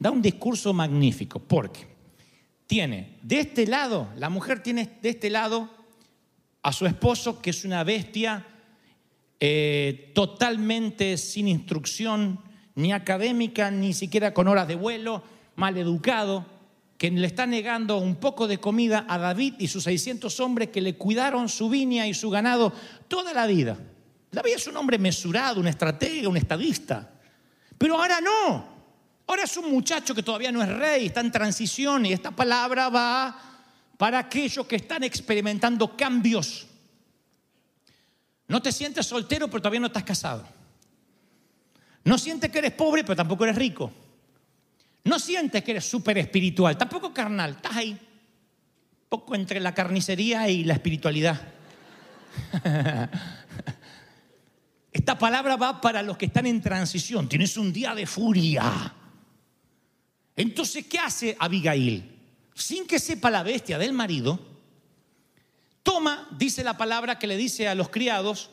da 0.00 0.10
un 0.10 0.22
discurso 0.22 0.72
magnífico, 0.72 1.38
porque 1.38 1.86
tiene 2.66 3.18
de 3.22 3.40
este 3.40 3.66
lado, 3.66 4.08
la 4.16 4.30
mujer 4.30 4.62
tiene 4.62 4.90
de 5.00 5.10
este 5.10 5.28
lado 5.30 5.70
a 6.62 6.72
su 6.72 6.86
esposo, 6.86 7.40
que 7.40 7.50
es 7.50 7.64
una 7.64 7.84
bestia 7.84 8.46
eh, 9.40 10.12
totalmente 10.14 11.16
sin 11.16 11.48
instrucción, 11.48 12.40
ni 12.74 12.92
académica, 12.92 13.70
ni 13.70 13.94
siquiera 13.94 14.34
con 14.34 14.48
horas 14.48 14.68
de 14.68 14.76
vuelo, 14.76 15.22
mal 15.56 15.76
educado, 15.76 16.46
que 16.98 17.10
le 17.10 17.26
está 17.26 17.46
negando 17.46 17.96
un 17.96 18.16
poco 18.16 18.46
de 18.46 18.58
comida 18.58 19.06
a 19.08 19.16
David 19.16 19.54
y 19.58 19.68
sus 19.68 19.84
600 19.84 20.38
hombres 20.40 20.68
que 20.68 20.82
le 20.82 20.96
cuidaron 20.96 21.48
su 21.48 21.70
viña 21.70 22.06
y 22.06 22.12
su 22.12 22.28
ganado 22.28 22.74
toda 23.08 23.32
la 23.32 23.46
vida. 23.46 23.78
David 24.30 24.52
es 24.56 24.66
un 24.66 24.76
hombre 24.76 24.98
mesurado, 24.98 25.60
un 25.60 25.66
estratega, 25.66 26.28
un 26.28 26.36
estadista. 26.36 27.10
Pero 27.78 27.96
ahora 27.96 28.20
no. 28.20 28.80
Ahora 29.26 29.44
es 29.44 29.56
un 29.56 29.70
muchacho 29.70 30.14
que 30.14 30.22
todavía 30.22 30.52
no 30.52 30.62
es 30.62 30.68
rey, 30.68 31.06
está 31.06 31.20
en 31.20 31.32
transición 31.32 32.04
y 32.04 32.12
esta 32.12 32.30
palabra 32.30 32.88
va 32.90 33.40
para 33.96 34.18
aquellos 34.18 34.66
que 34.66 34.76
están 34.76 35.02
experimentando 35.02 35.96
cambios. 35.96 36.66
No 38.50 38.60
te 38.60 38.72
sientes 38.72 39.06
soltero, 39.06 39.46
pero 39.46 39.62
todavía 39.62 39.78
no 39.78 39.86
estás 39.86 40.02
casado. 40.02 40.44
No 42.02 42.18
sientes 42.18 42.50
que 42.50 42.58
eres 42.58 42.72
pobre, 42.72 43.04
pero 43.04 43.14
tampoco 43.14 43.44
eres 43.44 43.54
rico. 43.54 43.92
No 45.04 45.20
sientes 45.20 45.62
que 45.62 45.70
eres 45.70 45.88
súper 45.88 46.18
espiritual, 46.18 46.76
tampoco 46.76 47.14
carnal. 47.14 47.52
Estás 47.52 47.76
ahí, 47.76 47.96
poco 49.08 49.36
entre 49.36 49.60
la 49.60 49.72
carnicería 49.72 50.48
y 50.48 50.64
la 50.64 50.72
espiritualidad. 50.72 51.40
Esta 54.92 55.16
palabra 55.16 55.54
va 55.54 55.80
para 55.80 56.02
los 56.02 56.16
que 56.16 56.26
están 56.26 56.46
en 56.46 56.60
transición. 56.60 57.28
Tienes 57.28 57.56
un 57.56 57.72
día 57.72 57.94
de 57.94 58.04
furia. 58.04 58.92
Entonces, 60.34 60.86
¿qué 60.86 60.98
hace 60.98 61.36
Abigail? 61.38 62.18
Sin 62.52 62.84
que 62.88 62.98
sepa 62.98 63.30
la 63.30 63.44
bestia 63.44 63.78
del 63.78 63.92
marido, 63.92 64.40
toma, 65.90 66.28
dice 66.38 66.62
la 66.62 66.76
palabra 66.76 67.18
que 67.18 67.26
le 67.26 67.36
dice 67.36 67.66
a 67.66 67.74
los 67.74 67.88
criados, 67.88 68.50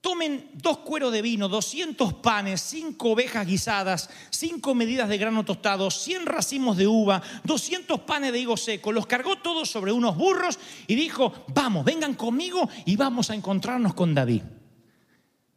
Tomen 0.00 0.50
dos 0.54 0.78
cueros 0.78 1.12
de 1.12 1.22
vino, 1.22 1.48
200 1.48 2.14
panes, 2.14 2.60
cinco 2.60 3.10
ovejas 3.10 3.46
guisadas, 3.46 4.10
cinco 4.30 4.74
medidas 4.74 5.08
de 5.08 5.18
grano 5.18 5.44
tostado, 5.44 5.90
100 5.90 6.26
racimos 6.26 6.76
de 6.76 6.86
uva, 6.88 7.22
200 7.44 8.00
panes 8.00 8.32
de 8.32 8.40
higo 8.40 8.56
seco. 8.56 8.90
Los 8.90 9.06
cargó 9.06 9.36
todos 9.36 9.70
sobre 9.70 9.92
unos 9.92 10.16
burros 10.16 10.58
y 10.86 10.94
dijo, 10.96 11.44
vamos, 11.48 11.84
vengan 11.84 12.14
conmigo 12.14 12.68
y 12.84 12.96
vamos 12.96 13.30
a 13.30 13.34
encontrarnos 13.34 13.94
con 13.94 14.14
David. 14.14 14.42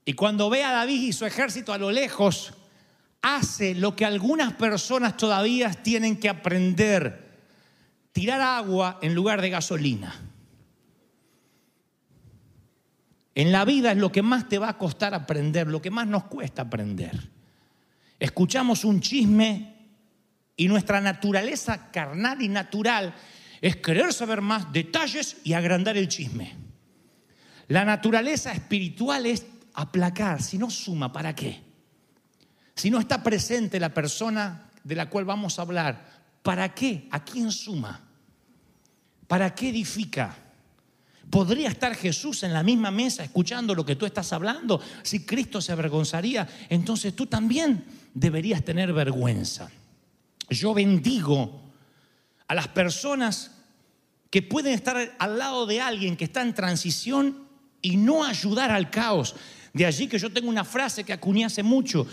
Y 0.06 0.14
cuando 0.14 0.50
ve 0.50 0.64
a 0.64 0.72
David 0.72 1.02
y 1.02 1.14
su 1.14 1.26
ejército 1.26 1.72
a 1.72 1.78
lo 1.78 1.92
lejos, 1.92 2.54
hace 3.22 3.74
lo 3.74 3.96
que 3.96 4.06
algunas 4.06 4.54
personas 4.54 5.18
todavía 5.18 5.72
tienen 5.72 6.20
que 6.20 6.30
aprender, 6.30 7.30
tirar 8.12 8.42
agua 8.42 9.00
en 9.02 9.16
lugar 9.16 9.42
de 9.42 9.50
gasolina. 9.52 10.31
En 13.34 13.52
la 13.52 13.66
vida 13.66 13.92
es 13.92 13.98
lo 13.98 14.12
que 14.12 14.22
más 14.22 14.50
te 14.50 14.58
va 14.58 14.70
a 14.70 14.78
costar 14.78 15.14
aprender, 15.14 15.68
lo 15.68 15.82
que 15.82 15.92
más 15.92 16.08
nos 16.08 16.26
cuesta 16.26 16.64
aprender. 16.64 17.30
Escuchamos 18.20 18.84
un 18.84 19.00
chisme 19.00 19.76
y 20.56 20.68
nuestra 20.68 21.00
naturaleza 21.02 21.92
carnal 21.92 22.42
y 22.42 22.50
natural 22.50 23.16
es 23.62 23.78
querer 23.78 24.12
saber 24.14 24.42
más 24.42 24.72
detalles 24.74 25.38
y 25.44 25.54
agrandar 25.54 25.98
el 25.98 26.08
chisme. 26.08 26.56
La 27.68 27.86
naturaleza 27.86 28.52
espiritual 28.52 29.26
es 29.26 29.46
aplacar, 29.74 30.42
si 30.42 30.58
no 30.58 30.70
suma, 30.70 31.14
¿para 31.14 31.34
qué? 31.34 31.62
Si 32.76 32.90
no 32.90 33.00
está 33.00 33.24
presente 33.24 33.80
la 33.80 33.94
persona 33.94 34.70
de 34.84 34.96
la 34.96 35.10
cual 35.10 35.26
vamos 35.26 35.58
a 35.58 35.62
hablar, 35.62 36.06
¿para 36.44 36.74
qué? 36.74 37.08
¿A 37.12 37.24
quién 37.24 37.52
suma? 37.52 38.02
¿Para 39.28 39.56
qué 39.56 39.70
edifica? 39.70 40.36
¿Podría 41.30 41.70
estar 41.70 41.96
Jesús 41.96 42.44
en 42.44 42.54
la 42.54 42.64
misma 42.64 42.92
mesa 42.92 43.24
escuchando 43.24 43.74
lo 43.74 43.86
que 43.86 43.96
tú 43.96 44.06
estás 44.06 44.34
hablando? 44.34 44.82
Si 45.04 45.26
Cristo 45.26 45.62
se 45.62 45.72
avergonzaría, 45.72 46.48
entonces 46.70 47.16
tú 47.16 47.26
también 47.26 47.86
deberías 48.14 48.64
tener 48.64 48.92
vergüenza. 48.92 49.70
Yo 50.50 50.74
bendigo 50.74 51.62
a 52.48 52.56
las 52.56 52.68
personas 52.68 53.52
que 54.30 54.42
pueden 54.42 54.74
estar 54.74 55.16
al 55.20 55.38
lado 55.38 55.66
de 55.66 55.80
alguien 55.80 56.18
que 56.18 56.26
está 56.26 56.42
en 56.42 56.54
transición 56.54 57.48
y 57.82 57.98
no 57.98 58.26
ayudar 58.26 58.72
al 58.72 58.90
caos. 58.90 59.36
De 59.74 59.86
allí 59.86 60.08
que 60.08 60.20
yo 60.20 60.32
tengo 60.32 60.50
una 60.50 60.66
frase 60.66 61.04
que 61.04 61.14
acuñé 61.14 61.46
hace 61.46 61.64
mucho. 61.64 62.06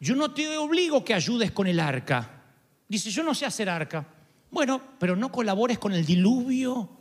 Yo 0.00 0.14
no 0.14 0.32
te 0.32 0.56
obligo 0.58 1.04
que 1.04 1.14
ayudes 1.14 1.52
con 1.52 1.66
el 1.66 1.80
arca. 1.80 2.42
Dice, 2.88 3.10
yo 3.10 3.22
no 3.22 3.34
sé 3.34 3.46
hacer 3.46 3.68
arca. 3.68 4.06
Bueno, 4.50 4.80
pero 4.98 5.16
no 5.16 5.32
colabores 5.32 5.78
con 5.78 5.92
el 5.92 6.04
diluvio. 6.04 6.97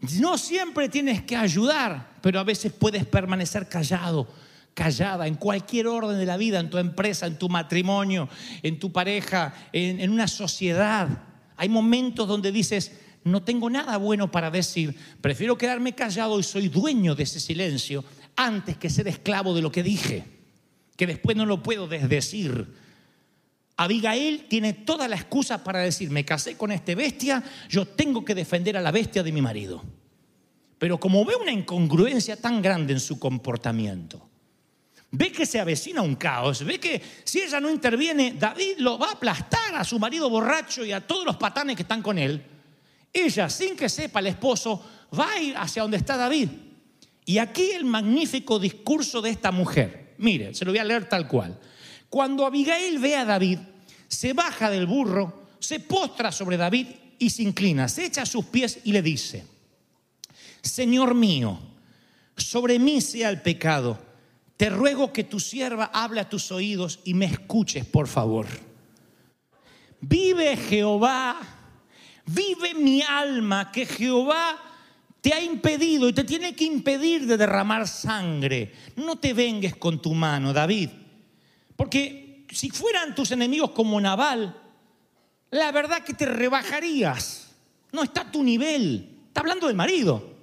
No 0.00 0.38
siempre 0.38 0.88
tienes 0.88 1.22
que 1.22 1.36
ayudar, 1.36 2.16
pero 2.22 2.40
a 2.40 2.44
veces 2.44 2.72
puedes 2.72 3.04
permanecer 3.04 3.68
callado, 3.68 4.26
callada, 4.72 5.26
en 5.26 5.34
cualquier 5.34 5.88
orden 5.88 6.18
de 6.18 6.24
la 6.24 6.38
vida, 6.38 6.58
en 6.58 6.70
tu 6.70 6.78
empresa, 6.78 7.26
en 7.26 7.38
tu 7.38 7.48
matrimonio, 7.48 8.28
en 8.62 8.78
tu 8.78 8.92
pareja, 8.92 9.52
en, 9.72 10.10
una 10.10 10.26
sociedad. 10.26 11.08
Hay 11.56 11.68
momentos 11.68 12.26
donde 12.26 12.50
dices, 12.50 12.92
no 13.24 13.42
tengo 13.42 13.68
nada 13.68 13.98
bueno 13.98 14.30
para 14.30 14.50
decir, 14.50 14.96
prefiero 15.20 15.58
quedarme 15.58 15.94
callado 15.94 16.40
y 16.40 16.44
soy 16.44 16.68
dueño 16.68 17.14
de 17.14 17.24
ese 17.24 17.38
silencio 17.38 18.02
antes 18.36 18.78
que 18.78 18.88
ser 18.88 19.06
esclavo 19.06 19.54
de 19.54 19.60
lo 19.60 19.70
que 19.70 19.82
dije, 19.82 20.24
que 20.96 21.06
después 21.06 21.36
no 21.36 21.44
lo 21.44 21.62
puedo 21.62 21.86
desdecir. 21.86 22.66
Abigail 23.80 24.44
tiene 24.46 24.74
toda 24.74 25.08
la 25.08 25.16
excusa 25.16 25.64
para 25.64 25.78
decir, 25.78 26.10
me 26.10 26.22
casé 26.22 26.54
con 26.54 26.70
este 26.70 26.94
bestia, 26.94 27.42
yo 27.66 27.86
tengo 27.86 28.22
que 28.22 28.34
defender 28.34 28.76
a 28.76 28.82
la 28.82 28.90
bestia 28.90 29.22
de 29.22 29.32
mi 29.32 29.40
marido. 29.40 29.82
Pero 30.78 31.00
como 31.00 31.24
ve 31.24 31.34
una 31.34 31.50
incongruencia 31.50 32.36
tan 32.36 32.60
grande 32.60 32.92
en 32.92 33.00
su 33.00 33.18
comportamiento, 33.18 34.28
ve 35.12 35.32
que 35.32 35.46
se 35.46 35.58
avecina 35.58 36.02
un 36.02 36.16
caos, 36.16 36.62
ve 36.62 36.78
que 36.78 37.00
si 37.24 37.40
ella 37.40 37.58
no 37.58 37.70
interviene, 37.70 38.34
David 38.38 38.80
lo 38.80 38.98
va 38.98 39.08
a 39.08 39.12
aplastar 39.12 39.74
a 39.74 39.82
su 39.82 39.98
marido 39.98 40.28
borracho 40.28 40.84
y 40.84 40.92
a 40.92 41.06
todos 41.06 41.24
los 41.24 41.38
patanes 41.38 41.74
que 41.74 41.82
están 41.82 42.02
con 42.02 42.18
él. 42.18 42.44
Ella, 43.10 43.48
sin 43.48 43.76
que 43.76 43.88
sepa 43.88 44.20
el 44.20 44.26
esposo, 44.26 44.84
va 45.18 45.32
a 45.32 45.40
ir 45.40 45.56
hacia 45.56 45.80
donde 45.80 45.96
está 45.96 46.18
David. 46.18 46.50
Y 47.24 47.38
aquí 47.38 47.70
el 47.70 47.86
magnífico 47.86 48.58
discurso 48.58 49.22
de 49.22 49.30
esta 49.30 49.50
mujer. 49.50 50.16
Mire, 50.18 50.52
se 50.52 50.66
lo 50.66 50.70
voy 50.70 50.80
a 50.80 50.84
leer 50.84 51.08
tal 51.08 51.26
cual. 51.26 51.58
Cuando 52.10 52.44
Abigail 52.44 52.98
ve 52.98 53.14
a 53.14 53.24
David, 53.24 53.60
se 54.10 54.34
baja 54.34 54.68
del 54.68 54.86
burro, 54.86 55.46
se 55.58 55.80
postra 55.80 56.30
sobre 56.30 56.58
David 56.58 56.88
y 57.18 57.30
se 57.30 57.42
inclina, 57.42 57.88
se 57.88 58.04
echa 58.04 58.22
a 58.22 58.26
sus 58.26 58.44
pies 58.44 58.80
y 58.84 58.92
le 58.92 59.00
dice, 59.00 59.46
Señor 60.60 61.14
mío, 61.14 61.58
sobre 62.36 62.78
mí 62.78 63.00
sea 63.00 63.30
el 63.30 63.40
pecado, 63.40 63.98
te 64.58 64.68
ruego 64.68 65.14
que 65.14 65.24
tu 65.24 65.40
sierva 65.40 65.90
hable 65.94 66.20
a 66.20 66.28
tus 66.28 66.52
oídos 66.52 67.00
y 67.04 67.14
me 67.14 67.24
escuches, 67.24 67.86
por 67.86 68.06
favor. 68.06 68.46
Vive 70.02 70.56
Jehová 70.58 71.60
Vive 72.32 72.74
mi 72.74 73.02
alma 73.02 73.72
que 73.72 73.86
Jehová 73.86 74.56
te 75.20 75.34
ha 75.34 75.42
impedido 75.42 76.08
y 76.08 76.12
te 76.12 76.22
tiene 76.22 76.54
que 76.54 76.64
impedir 76.64 77.26
de 77.26 77.36
derramar 77.36 77.88
sangre. 77.88 78.72
No 78.96 79.16
te 79.16 79.34
vengues 79.34 79.74
con 79.76 80.00
tu 80.00 80.14
mano, 80.14 80.52
David. 80.52 80.90
Porque 81.74 82.29
si 82.50 82.70
fueran 82.70 83.14
tus 83.14 83.30
enemigos 83.30 83.70
como 83.70 84.00
Naval, 84.00 84.56
la 85.50 85.72
verdad 85.72 86.02
que 86.02 86.14
te 86.14 86.26
rebajarías. 86.26 87.48
No 87.92 88.02
está 88.02 88.22
a 88.22 88.30
tu 88.30 88.42
nivel. 88.42 89.18
Está 89.28 89.40
hablando 89.40 89.66
del 89.66 89.76
marido. 89.76 90.36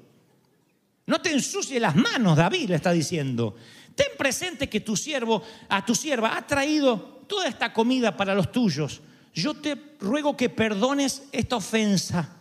No 1.05 1.21
te 1.21 1.31
ensucie 1.31 1.79
las 1.79 1.95
manos, 1.95 2.35
David 2.37 2.69
le 2.69 2.75
está 2.75 2.91
diciendo. 2.91 3.55
Ten 3.95 4.07
presente 4.17 4.67
que 4.69 4.81
tu 4.81 4.97
siervo, 4.97 5.41
a 5.69 5.85
tu 5.85 5.95
sierva, 5.95 6.37
ha 6.37 6.45
traído 6.45 7.23
toda 7.27 7.47
esta 7.47 7.73
comida 7.73 8.15
para 8.15 8.35
los 8.35 8.51
tuyos 8.51 9.01
yo 9.37 9.53
te 9.53 9.77
ruego 9.99 10.35
que 10.35 10.49
perdones 10.49 11.23
esta 11.31 11.57
ofensa. 11.57 12.33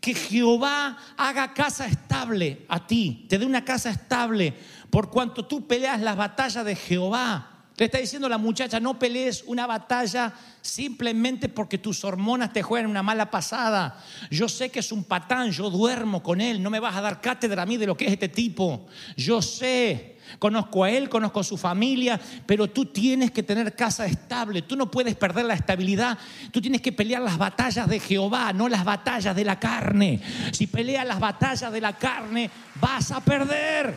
Que 0.00 0.14
Jehová 0.14 0.96
haga 1.16 1.52
casa 1.52 1.86
estable 1.86 2.64
a 2.68 2.86
ti, 2.86 3.26
te 3.28 3.36
dé 3.36 3.44
una 3.44 3.64
casa 3.64 3.90
estable, 3.90 4.54
por 4.90 5.10
cuanto 5.10 5.44
tú 5.46 5.66
peleas 5.66 6.00
las 6.00 6.16
batallas 6.16 6.64
de 6.64 6.76
Jehová. 6.76 7.57
Le 7.78 7.84
está 7.84 7.98
diciendo 7.98 8.28
la 8.28 8.38
muchacha, 8.38 8.80
no 8.80 8.98
pelees 8.98 9.44
una 9.46 9.64
batalla 9.64 10.32
simplemente 10.60 11.48
porque 11.48 11.78
tus 11.78 12.02
hormonas 12.02 12.52
te 12.52 12.60
juegan 12.60 12.90
una 12.90 13.04
mala 13.04 13.30
pasada. 13.30 14.02
Yo 14.32 14.48
sé 14.48 14.68
que 14.68 14.80
es 14.80 14.90
un 14.90 15.04
patán, 15.04 15.52
yo 15.52 15.70
duermo 15.70 16.20
con 16.20 16.40
él, 16.40 16.60
no 16.60 16.70
me 16.70 16.80
vas 16.80 16.96
a 16.96 17.00
dar 17.00 17.20
cátedra 17.20 17.62
a 17.62 17.66
mí 17.66 17.76
de 17.76 17.86
lo 17.86 17.96
que 17.96 18.06
es 18.06 18.12
este 18.12 18.28
tipo. 18.28 18.88
Yo 19.16 19.40
sé. 19.40 20.16
Conozco 20.40 20.82
a 20.82 20.90
él, 20.90 21.08
conozco 21.08 21.38
a 21.38 21.44
su 21.44 21.56
familia, 21.56 22.20
pero 22.46 22.68
tú 22.68 22.86
tienes 22.86 23.30
que 23.30 23.44
tener 23.44 23.74
casa 23.76 24.06
estable, 24.06 24.60
tú 24.60 24.76
no 24.76 24.90
puedes 24.90 25.14
perder 25.14 25.46
la 25.46 25.54
estabilidad, 25.54 26.18
tú 26.50 26.60
tienes 26.60 26.82
que 26.82 26.92
pelear 26.92 27.22
las 27.22 27.38
batallas 27.38 27.88
de 27.88 27.98
Jehová, 27.98 28.52
no 28.52 28.68
las 28.68 28.84
batallas 28.84 29.34
de 29.34 29.44
la 29.44 29.58
carne. 29.58 30.20
Si 30.52 30.66
peleas 30.66 31.06
las 31.06 31.20
batallas 31.20 31.72
de 31.72 31.80
la 31.80 31.96
carne, 31.96 32.50
vas 32.74 33.12
a 33.12 33.20
perder. 33.20 33.96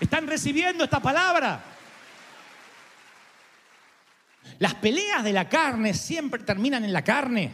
¿Están 0.00 0.26
recibiendo 0.26 0.84
esta 0.84 1.00
palabra? 1.00 1.75
Las 4.58 4.74
peleas 4.74 5.22
de 5.24 5.32
la 5.32 5.48
carne 5.48 5.94
siempre 5.94 6.42
terminan 6.42 6.84
en 6.84 6.92
la 6.92 7.02
carne. 7.02 7.52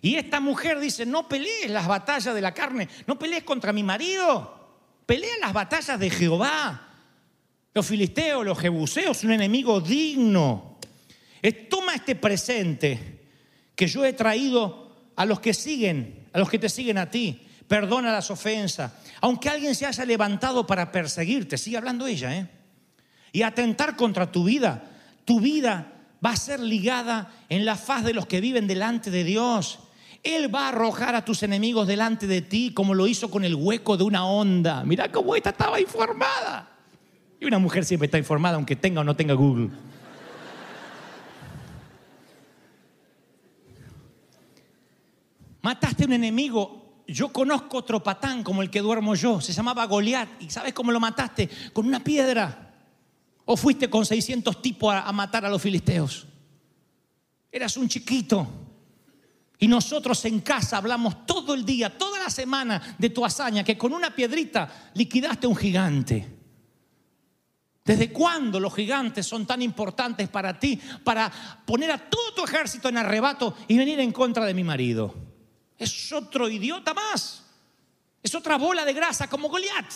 Y 0.00 0.14
esta 0.14 0.40
mujer 0.40 0.78
dice, 0.78 1.04
no 1.04 1.28
pelees 1.28 1.70
las 1.70 1.86
batallas 1.86 2.34
de 2.34 2.40
la 2.40 2.54
carne, 2.54 2.88
no 3.06 3.18
pelees 3.18 3.42
contra 3.42 3.72
mi 3.72 3.82
marido, 3.82 4.78
pelea 5.04 5.34
las 5.40 5.52
batallas 5.52 5.98
de 5.98 6.10
Jehová. 6.10 6.84
Los 7.74 7.86
filisteos, 7.86 8.44
los 8.44 8.58
jebuseos, 8.58 9.22
un 9.24 9.32
enemigo 9.32 9.80
digno. 9.80 10.78
Toma 11.68 11.94
este 11.94 12.16
presente 12.16 13.20
que 13.74 13.86
yo 13.86 14.04
he 14.04 14.12
traído 14.12 15.12
a 15.14 15.24
los 15.24 15.40
que 15.40 15.54
siguen, 15.54 16.26
a 16.32 16.38
los 16.38 16.50
que 16.50 16.58
te 16.58 16.68
siguen 16.68 16.98
a 16.98 17.10
ti. 17.10 17.46
Perdona 17.68 18.12
las 18.12 18.30
ofensas. 18.30 18.92
Aunque 19.20 19.48
alguien 19.48 19.74
se 19.74 19.86
haya 19.86 20.04
levantado 20.04 20.66
para 20.66 20.90
perseguirte, 20.90 21.58
sigue 21.58 21.76
hablando 21.76 22.06
ella, 22.06 22.36
¿eh? 22.36 22.48
Y 23.30 23.42
atentar 23.42 23.94
contra 23.94 24.32
tu 24.32 24.44
vida. 24.44 24.82
Tu 25.28 25.40
vida 25.40 25.92
va 26.24 26.30
a 26.30 26.36
ser 26.36 26.58
ligada 26.58 27.30
en 27.50 27.66
la 27.66 27.76
faz 27.76 28.02
de 28.02 28.14
los 28.14 28.24
que 28.24 28.40
viven 28.40 28.66
delante 28.66 29.10
de 29.10 29.24
Dios. 29.24 29.78
Él 30.22 30.52
va 30.52 30.64
a 30.64 30.68
arrojar 30.70 31.14
a 31.14 31.22
tus 31.22 31.42
enemigos 31.42 31.86
delante 31.86 32.26
de 32.26 32.40
ti 32.40 32.72
como 32.72 32.94
lo 32.94 33.06
hizo 33.06 33.30
con 33.30 33.44
el 33.44 33.54
hueco 33.54 33.98
de 33.98 34.04
una 34.04 34.24
onda. 34.24 34.84
Mira 34.84 35.12
cómo 35.12 35.36
esta 35.36 35.50
estaba 35.50 35.78
informada. 35.78 36.66
Y 37.38 37.44
una 37.44 37.58
mujer 37.58 37.84
siempre 37.84 38.06
está 38.06 38.16
informada 38.16 38.54
aunque 38.54 38.74
tenga 38.74 39.02
o 39.02 39.04
no 39.04 39.14
tenga 39.14 39.34
Google. 39.34 39.68
Mataste 45.60 46.04
a 46.04 46.06
un 46.06 46.14
enemigo. 46.14 47.02
Yo 47.06 47.28
conozco 47.34 47.76
otro 47.76 48.02
patán 48.02 48.42
como 48.42 48.62
el 48.62 48.70
que 48.70 48.80
duermo 48.80 49.14
yo. 49.14 49.42
Se 49.42 49.52
llamaba 49.52 49.84
Goliat. 49.84 50.40
¿Y 50.40 50.48
sabes 50.48 50.72
cómo 50.72 50.90
lo 50.90 50.98
mataste? 51.00 51.50
Con 51.74 51.86
una 51.86 52.02
piedra. 52.02 52.67
¿O 53.50 53.56
fuiste 53.56 53.88
con 53.88 54.04
600 54.04 54.60
tipos 54.60 54.92
a, 54.92 55.10
matar 55.10 55.46
a 55.46 55.48
los 55.48 55.62
filisteos? 55.62 56.26
Eras 57.50 57.78
un 57.78 57.88
chiquito. 57.88 58.46
Y 59.58 59.66
nosotros 59.66 60.22
en 60.26 60.40
casa 60.40 60.76
hablamos 60.76 61.24
todo 61.24 61.54
el 61.54 61.64
día, 61.64 61.96
toda 61.96 62.18
la 62.18 62.28
semana 62.28 62.96
de 62.98 63.08
tu 63.08 63.24
hazaña, 63.24 63.64
que 63.64 63.78
con 63.78 63.94
una 63.94 64.14
piedrita 64.14 64.90
liquidaste 64.92 65.46
un 65.46 65.56
gigante. 65.56 66.28
¿Desde 67.86 68.12
cuándo 68.12 68.60
los 68.60 68.74
gigantes 68.74 69.26
son 69.26 69.46
tan 69.46 69.62
importantes 69.62 70.28
para 70.28 70.60
ti, 70.60 70.78
para 71.02 71.32
poner 71.64 71.90
a 71.90 72.10
todo 72.10 72.34
tu 72.34 72.44
ejército 72.44 72.90
en 72.90 72.98
arrebato 72.98 73.56
y 73.66 73.78
venir 73.78 73.98
en 74.00 74.12
contra 74.12 74.44
de 74.44 74.52
mi 74.52 74.62
marido? 74.62 75.14
Es 75.78 76.12
otro 76.12 76.50
idiota 76.50 76.92
más. 76.92 77.44
Es 78.22 78.34
otra 78.34 78.58
bola 78.58 78.84
de 78.84 78.92
grasa 78.92 79.26
como 79.26 79.48
Goliat. 79.48 79.90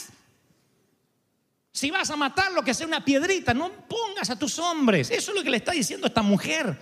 Si 1.73 1.91
vas 1.91 2.11
a 2.11 2.17
matarlo, 2.17 2.63
que 2.63 2.75
sea 2.75 2.87
una 2.87 3.05
piedrita, 3.05 3.55
no 3.55 3.71
pongas 3.89 4.31
a 4.31 4.39
tus 4.39 4.59
hombres. 4.59 5.11
Eso 5.11 5.31
es 5.31 5.37
lo 5.37 5.43
que 5.43 5.51
le 5.51 5.57
está 5.57 5.73
diciendo 5.73 6.07
esta 6.07 6.23
mujer 6.23 6.79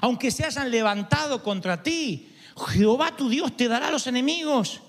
aunque 0.00 0.30
se 0.30 0.44
hayan 0.44 0.70
levantado 0.70 1.42
contra 1.42 1.82
ti, 1.82 2.28
Jehová 2.68 3.16
tu 3.16 3.28
Dios 3.28 3.56
te 3.56 3.68
dará 3.68 3.88
a 3.88 3.92
los 3.92 4.06
enemigos. 4.06 4.80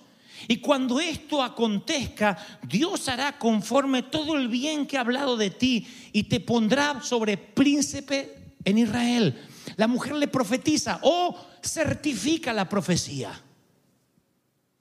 Y 0.48 0.58
cuando 0.58 1.00
esto 1.00 1.44
acontezca, 1.44 2.38
Dios 2.64 3.08
hará 3.08 3.38
conforme 3.38 4.04
todo 4.04 4.38
el 4.38 4.48
bien 4.48 4.88
que 4.88 4.98
ha 4.98 5.02
hablado 5.02 5.38
de 5.38 5.52
ti 5.52 5.88
y 6.12 6.24
te 6.24 6.40
pondrá 6.40 7.02
sobre 7.02 7.38
príncipe 7.38 8.56
en 8.64 8.78
Israel. 8.80 9.40
La 9.76 9.88
mujer 9.88 10.16
le 10.16 10.28
profetiza 10.28 11.00
o 11.04 11.38
certifica 11.64 12.54
la 12.54 12.68
profecía. 12.68 13.40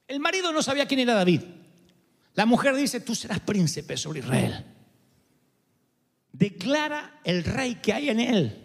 El 0.07 0.19
marido 0.19 0.51
no 0.51 0.63
sabía 0.63 0.87
quién 0.87 1.01
era 1.01 1.13
David. 1.13 1.41
La 2.33 2.45
mujer 2.45 2.75
dice, 2.75 3.01
tú 3.01 3.13
serás 3.13 3.39
príncipe 3.39 3.97
sobre 3.97 4.19
Israel. 4.19 4.65
Declara 6.31 7.19
el 7.23 7.43
rey 7.43 7.75
que 7.75 7.93
hay 7.93 8.09
en 8.09 8.19
él. 8.19 8.57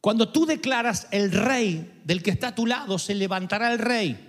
Cuando 0.00 0.30
tú 0.30 0.46
declaras 0.46 1.08
el 1.10 1.32
rey 1.32 2.00
del 2.04 2.22
que 2.22 2.30
está 2.30 2.48
a 2.48 2.54
tu 2.54 2.66
lado, 2.66 2.98
se 2.98 3.14
levantará 3.14 3.72
el 3.72 3.78
rey. 3.78 4.28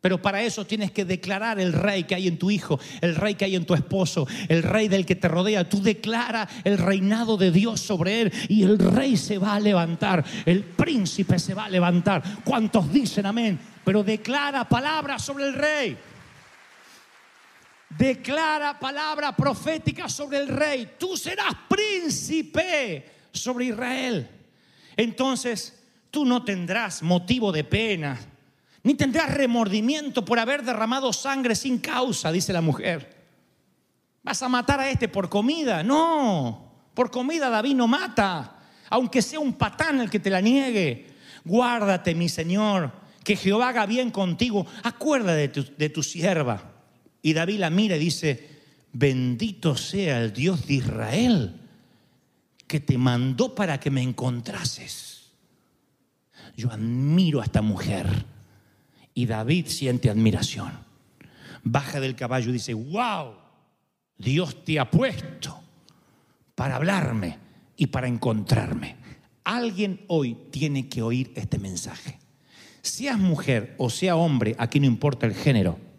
Pero 0.00 0.22
para 0.22 0.42
eso 0.42 0.64
tienes 0.64 0.92
que 0.92 1.04
declarar 1.04 1.60
el 1.60 1.72
rey 1.72 2.04
que 2.04 2.14
hay 2.14 2.26
en 2.26 2.38
tu 2.38 2.50
hijo, 2.50 2.80
el 3.02 3.16
rey 3.16 3.34
que 3.34 3.44
hay 3.44 3.56
en 3.56 3.66
tu 3.66 3.74
esposo, 3.74 4.26
el 4.48 4.62
rey 4.62 4.88
del 4.88 5.04
que 5.04 5.14
te 5.14 5.28
rodea. 5.28 5.68
Tú 5.68 5.82
declara 5.82 6.48
el 6.64 6.78
reinado 6.78 7.36
de 7.36 7.50
Dios 7.50 7.80
sobre 7.80 8.22
él 8.22 8.32
y 8.48 8.62
el 8.62 8.78
rey 8.78 9.16
se 9.18 9.36
va 9.36 9.56
a 9.56 9.60
levantar, 9.60 10.24
el 10.46 10.64
príncipe 10.64 11.38
se 11.38 11.52
va 11.52 11.66
a 11.66 11.68
levantar. 11.68 12.22
¿Cuántos 12.44 12.90
dicen 12.90 13.26
amén? 13.26 13.58
Pero 13.84 14.02
declara 14.02 14.66
palabra 14.68 15.18
sobre 15.18 15.48
el 15.48 15.54
rey. 15.54 15.98
Declara 17.96 18.78
palabra 18.78 19.34
profética 19.36 20.08
sobre 20.08 20.38
el 20.38 20.48
rey. 20.48 20.94
Tú 20.98 21.16
serás 21.16 21.54
príncipe 21.68 23.10
sobre 23.32 23.66
Israel 23.66 24.40
entonces 24.96 25.82
tú 26.10 26.24
no 26.26 26.44
tendrás 26.44 27.02
motivo 27.02 27.52
de 27.52 27.64
pena, 27.64 28.18
ni 28.82 28.94
tendrás 28.94 29.32
remordimiento 29.32 30.24
por 30.24 30.38
haber 30.38 30.62
derramado 30.62 31.12
sangre 31.12 31.54
sin 31.54 31.78
causa, 31.78 32.30
dice 32.30 32.52
la 32.52 32.60
mujer. 32.60 33.18
¿Vas 34.22 34.42
a 34.42 34.48
matar 34.48 34.80
a 34.80 34.90
este 34.90 35.08
por 35.08 35.30
comida? 35.30 35.82
No, 35.82 36.70
por 36.92 37.10
comida 37.10 37.48
David 37.48 37.76
no 37.76 37.86
mata, 37.86 38.58
aunque 38.90 39.22
sea 39.22 39.40
un 39.40 39.54
patán 39.54 40.00
el 40.00 40.10
que 40.10 40.20
te 40.20 40.28
la 40.28 40.42
niegue. 40.42 41.14
Guárdate, 41.44 42.14
mi 42.14 42.28
Señor, 42.28 42.92
que 43.24 43.36
Jehová 43.36 43.68
haga 43.68 43.86
bien 43.86 44.10
contigo. 44.10 44.66
Acuerda 44.82 45.34
de 45.34 45.48
tu, 45.48 45.64
de 45.78 45.88
tu 45.88 46.02
sierva. 46.02 46.62
Y 47.22 47.32
David 47.32 47.58
la 47.58 47.70
mira 47.70 47.96
y 47.96 48.00
dice, 48.00 48.48
bendito 48.92 49.76
sea 49.76 50.22
el 50.22 50.32
Dios 50.32 50.66
de 50.66 50.74
Israel 50.74 51.60
que 52.66 52.80
te 52.80 52.96
mandó 52.98 53.54
para 53.54 53.80
que 53.80 53.90
me 53.90 54.02
encontrases. 54.02 55.32
Yo 56.56 56.70
admiro 56.70 57.40
a 57.40 57.44
esta 57.44 57.62
mujer 57.62 58.06
y 59.14 59.26
David 59.26 59.66
siente 59.66 60.08
admiración. 60.08 60.72
Baja 61.62 62.00
del 62.00 62.16
caballo 62.16 62.50
y 62.50 62.54
dice, 62.54 62.74
wow, 62.74 63.34
Dios 64.16 64.64
te 64.64 64.78
ha 64.78 64.90
puesto 64.90 65.60
para 66.54 66.76
hablarme 66.76 67.38
y 67.76 67.86
para 67.86 68.06
encontrarme. 68.08 68.96
Alguien 69.44 70.04
hoy 70.08 70.36
tiene 70.50 70.88
que 70.88 71.02
oír 71.02 71.32
este 71.34 71.58
mensaje. 71.58 72.18
Seas 72.82 73.18
mujer 73.18 73.74
o 73.78 73.90
sea 73.90 74.16
hombre, 74.16 74.54
aquí 74.58 74.78
no 74.80 74.86
importa 74.86 75.26
el 75.26 75.34
género. 75.34 75.89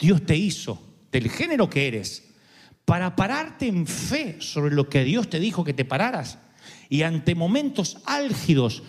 Dios 0.00 0.24
te 0.24 0.36
hizo 0.36 0.82
del 1.12 1.30
género 1.30 1.68
que 1.68 1.86
eres 1.86 2.24
para 2.84 3.14
pararte 3.14 3.68
en 3.68 3.86
fe 3.86 4.36
sobre 4.40 4.74
lo 4.74 4.88
que 4.88 5.04
Dios 5.04 5.28
te 5.28 5.38
dijo 5.38 5.62
que 5.62 5.74
te 5.74 5.84
pararas 5.84 6.38
y 6.88 7.02
ante 7.02 7.34
momentos 7.34 7.98
álgidos 8.06 8.82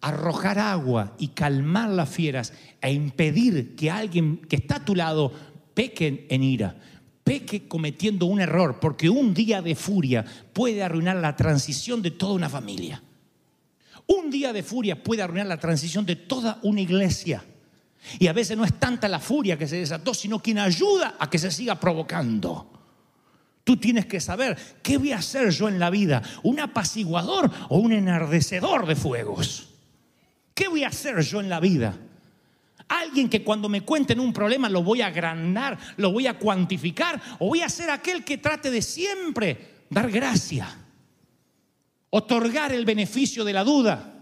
arrojar 0.00 0.58
agua 0.58 1.16
y 1.18 1.28
calmar 1.28 1.90
las 1.90 2.08
fieras 2.08 2.52
e 2.80 2.92
impedir 2.92 3.74
que 3.74 3.90
alguien 3.90 4.36
que 4.48 4.56
está 4.56 4.76
a 4.76 4.84
tu 4.84 4.94
lado 4.94 5.32
peque 5.74 6.26
en 6.28 6.42
ira, 6.42 6.76
peque 7.24 7.66
cometiendo 7.66 8.26
un 8.26 8.40
error, 8.40 8.78
porque 8.80 9.08
un 9.08 9.34
día 9.34 9.60
de 9.60 9.74
furia 9.74 10.24
puede 10.52 10.82
arruinar 10.82 11.16
la 11.16 11.34
transición 11.36 12.00
de 12.02 12.12
toda 12.12 12.34
una 12.34 12.48
familia. 12.48 13.02
Un 14.06 14.30
día 14.30 14.52
de 14.52 14.62
furia 14.62 15.02
puede 15.02 15.22
arruinar 15.22 15.46
la 15.46 15.58
transición 15.58 16.06
de 16.06 16.16
toda 16.16 16.58
una 16.62 16.80
iglesia. 16.80 17.44
Y 18.18 18.26
a 18.26 18.32
veces 18.32 18.56
no 18.56 18.64
es 18.64 18.78
tanta 18.78 19.08
la 19.08 19.18
furia 19.18 19.58
que 19.58 19.66
se 19.66 19.76
desató, 19.76 20.14
sino 20.14 20.40
quien 20.40 20.58
ayuda 20.58 21.16
a 21.18 21.28
que 21.28 21.38
se 21.38 21.50
siga 21.50 21.78
provocando. 21.78 22.70
Tú 23.64 23.76
tienes 23.76 24.06
que 24.06 24.20
saber 24.20 24.56
qué 24.82 24.96
voy 24.96 25.12
a 25.12 25.18
hacer 25.18 25.50
yo 25.50 25.68
en 25.68 25.78
la 25.78 25.90
vida, 25.90 26.22
un 26.42 26.58
apaciguador 26.58 27.50
o 27.68 27.78
un 27.78 27.92
enardecedor 27.92 28.86
de 28.86 28.96
fuegos. 28.96 29.68
¿Qué 30.54 30.68
voy 30.68 30.84
a 30.84 30.88
hacer 30.88 31.20
yo 31.20 31.40
en 31.40 31.50
la 31.50 31.60
vida? 31.60 31.98
Alguien 32.88 33.28
que 33.28 33.44
cuando 33.44 33.68
me 33.68 33.82
cuenten 33.82 34.20
un 34.20 34.32
problema 34.32 34.70
lo 34.70 34.82
voy 34.82 35.02
a 35.02 35.08
agrandar, 35.08 35.78
lo 35.98 36.10
voy 36.10 36.26
a 36.26 36.38
cuantificar, 36.38 37.20
o 37.38 37.48
voy 37.48 37.60
a 37.60 37.68
ser 37.68 37.90
aquel 37.90 38.24
que 38.24 38.38
trate 38.38 38.70
de 38.70 38.80
siempre 38.80 39.84
dar 39.90 40.10
gracia, 40.10 40.66
otorgar 42.08 42.72
el 42.72 42.86
beneficio 42.86 43.44
de 43.44 43.52
la 43.52 43.64
duda 43.64 44.17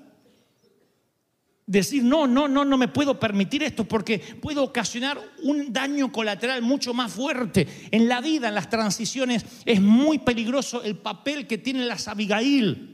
decir, 1.66 2.04
no, 2.04 2.26
no, 2.26 2.46
no, 2.46 2.64
no 2.64 2.78
me 2.78 2.88
puedo 2.88 3.18
permitir 3.18 3.62
esto 3.64 3.84
porque 3.84 4.18
puedo 4.18 4.62
ocasionar 4.62 5.20
un 5.42 5.72
daño 5.72 6.12
colateral 6.12 6.62
mucho 6.62 6.94
más 6.94 7.12
fuerte. 7.12 7.66
En 7.90 8.08
la 8.08 8.20
vida, 8.20 8.48
en 8.48 8.54
las 8.54 8.70
transiciones, 8.70 9.44
es 9.64 9.80
muy 9.80 10.18
peligroso 10.18 10.82
el 10.82 10.96
papel 10.96 11.46
que 11.46 11.58
tienen 11.58 11.88
las 11.88 12.06
Abigail. 12.06 12.92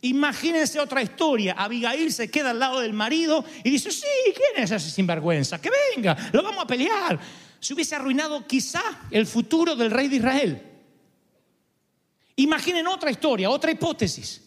Imagínense 0.00 0.80
otra 0.80 1.02
historia. 1.02 1.54
Abigail 1.54 2.12
se 2.12 2.30
queda 2.30 2.50
al 2.50 2.58
lado 2.58 2.80
del 2.80 2.92
marido 2.92 3.44
y 3.62 3.70
dice, 3.70 3.90
sí, 3.90 4.06
¿quién 4.24 4.64
es 4.64 4.70
ese 4.70 4.90
sinvergüenza? 4.90 5.60
Que 5.60 5.70
venga, 5.94 6.16
lo 6.32 6.42
vamos 6.42 6.64
a 6.64 6.66
pelear. 6.66 7.18
Se 7.60 7.74
hubiese 7.74 7.94
arruinado 7.94 8.46
quizá 8.46 8.82
el 9.10 9.26
futuro 9.26 9.76
del 9.76 9.90
rey 9.90 10.08
de 10.08 10.16
Israel. 10.16 10.62
Imaginen 12.36 12.86
otra 12.86 13.10
historia, 13.10 13.48
otra 13.50 13.70
hipótesis. 13.70 14.45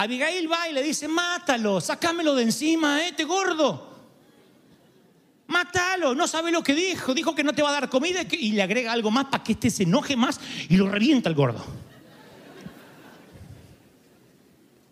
Abigail 0.00 0.50
va 0.50 0.68
y 0.68 0.72
le 0.72 0.82
dice, 0.82 1.08
mátalo, 1.08 1.80
sácamelo 1.80 2.36
de 2.36 2.44
encima, 2.44 3.04
este 3.04 3.24
gordo. 3.24 3.88
Mátalo, 5.48 6.14
no 6.14 6.28
sabe 6.28 6.52
lo 6.52 6.62
que 6.62 6.72
dijo. 6.72 7.12
Dijo 7.12 7.34
que 7.34 7.42
no 7.42 7.52
te 7.52 7.62
va 7.62 7.70
a 7.70 7.72
dar 7.72 7.88
comida 7.88 8.20
y 8.30 8.52
le 8.52 8.62
agrega 8.62 8.92
algo 8.92 9.10
más 9.10 9.24
para 9.24 9.42
que 9.42 9.52
este 9.52 9.70
se 9.70 9.82
enoje 9.82 10.14
más 10.14 10.38
y 10.68 10.76
lo 10.76 10.88
revienta 10.88 11.28
el 11.28 11.34
gordo. 11.34 11.64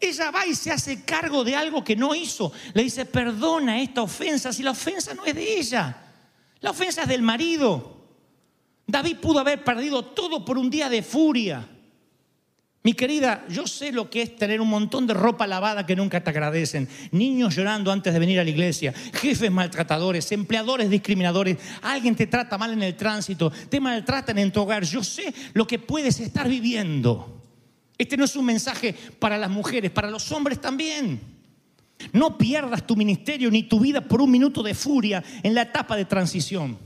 ella 0.00 0.30
va 0.30 0.44
y 0.44 0.54
se 0.54 0.72
hace 0.72 1.04
cargo 1.04 1.44
de 1.44 1.54
algo 1.54 1.84
que 1.84 1.94
no 1.94 2.12
hizo. 2.12 2.52
Le 2.74 2.82
dice, 2.82 3.06
perdona 3.06 3.80
esta 3.80 4.02
ofensa, 4.02 4.52
si 4.52 4.64
la 4.64 4.72
ofensa 4.72 5.14
no 5.14 5.24
es 5.24 5.36
de 5.36 5.58
ella, 5.58 5.96
la 6.60 6.70
ofensa 6.70 7.02
es 7.02 7.08
del 7.08 7.22
marido. 7.22 7.96
David 8.86 9.18
pudo 9.18 9.38
haber 9.38 9.62
perdido 9.62 10.04
todo 10.04 10.44
por 10.44 10.58
un 10.58 10.68
día 10.68 10.88
de 10.88 11.02
furia. 11.02 11.75
Mi 12.87 12.94
querida, 12.94 13.44
yo 13.49 13.66
sé 13.66 13.90
lo 13.90 14.09
que 14.09 14.22
es 14.22 14.37
tener 14.37 14.61
un 14.61 14.68
montón 14.68 15.09
de 15.09 15.12
ropa 15.12 15.44
lavada 15.49 15.85
que 15.85 15.96
nunca 15.96 16.22
te 16.22 16.31
agradecen, 16.31 16.88
niños 17.11 17.57
llorando 17.57 17.90
antes 17.90 18.12
de 18.12 18.20
venir 18.20 18.38
a 18.38 18.44
la 18.44 18.51
iglesia, 18.51 18.94
jefes 19.12 19.51
maltratadores, 19.51 20.31
empleadores 20.31 20.88
discriminadores, 20.88 21.59
alguien 21.83 22.14
te 22.14 22.29
trata 22.29 22.57
mal 22.57 22.72
en 22.72 22.85
el 22.85 22.94
tránsito, 22.94 23.51
te 23.51 23.81
maltratan 23.81 24.38
en 24.38 24.53
tu 24.53 24.61
hogar. 24.61 24.85
Yo 24.85 25.03
sé 25.03 25.35
lo 25.53 25.66
que 25.66 25.81
puedes 25.81 26.20
estar 26.20 26.49
viviendo. 26.49 27.42
Este 27.99 28.16
no 28.16 28.25
es 28.25 28.37
un 28.37 28.44
mensaje 28.44 28.94
para 29.18 29.37
las 29.37 29.51
mujeres, 29.51 29.90
para 29.90 30.09
los 30.09 30.31
hombres 30.31 30.61
también. 30.61 31.20
No 32.12 32.38
pierdas 32.38 32.87
tu 32.87 32.94
ministerio 32.94 33.51
ni 33.51 33.64
tu 33.64 33.81
vida 33.81 34.01
por 34.01 34.22
un 34.22 34.31
minuto 34.31 34.62
de 34.62 34.75
furia 34.75 35.25
en 35.42 35.57
la 35.57 35.62
etapa 35.62 35.96
de 35.96 36.05
transición. 36.05 36.86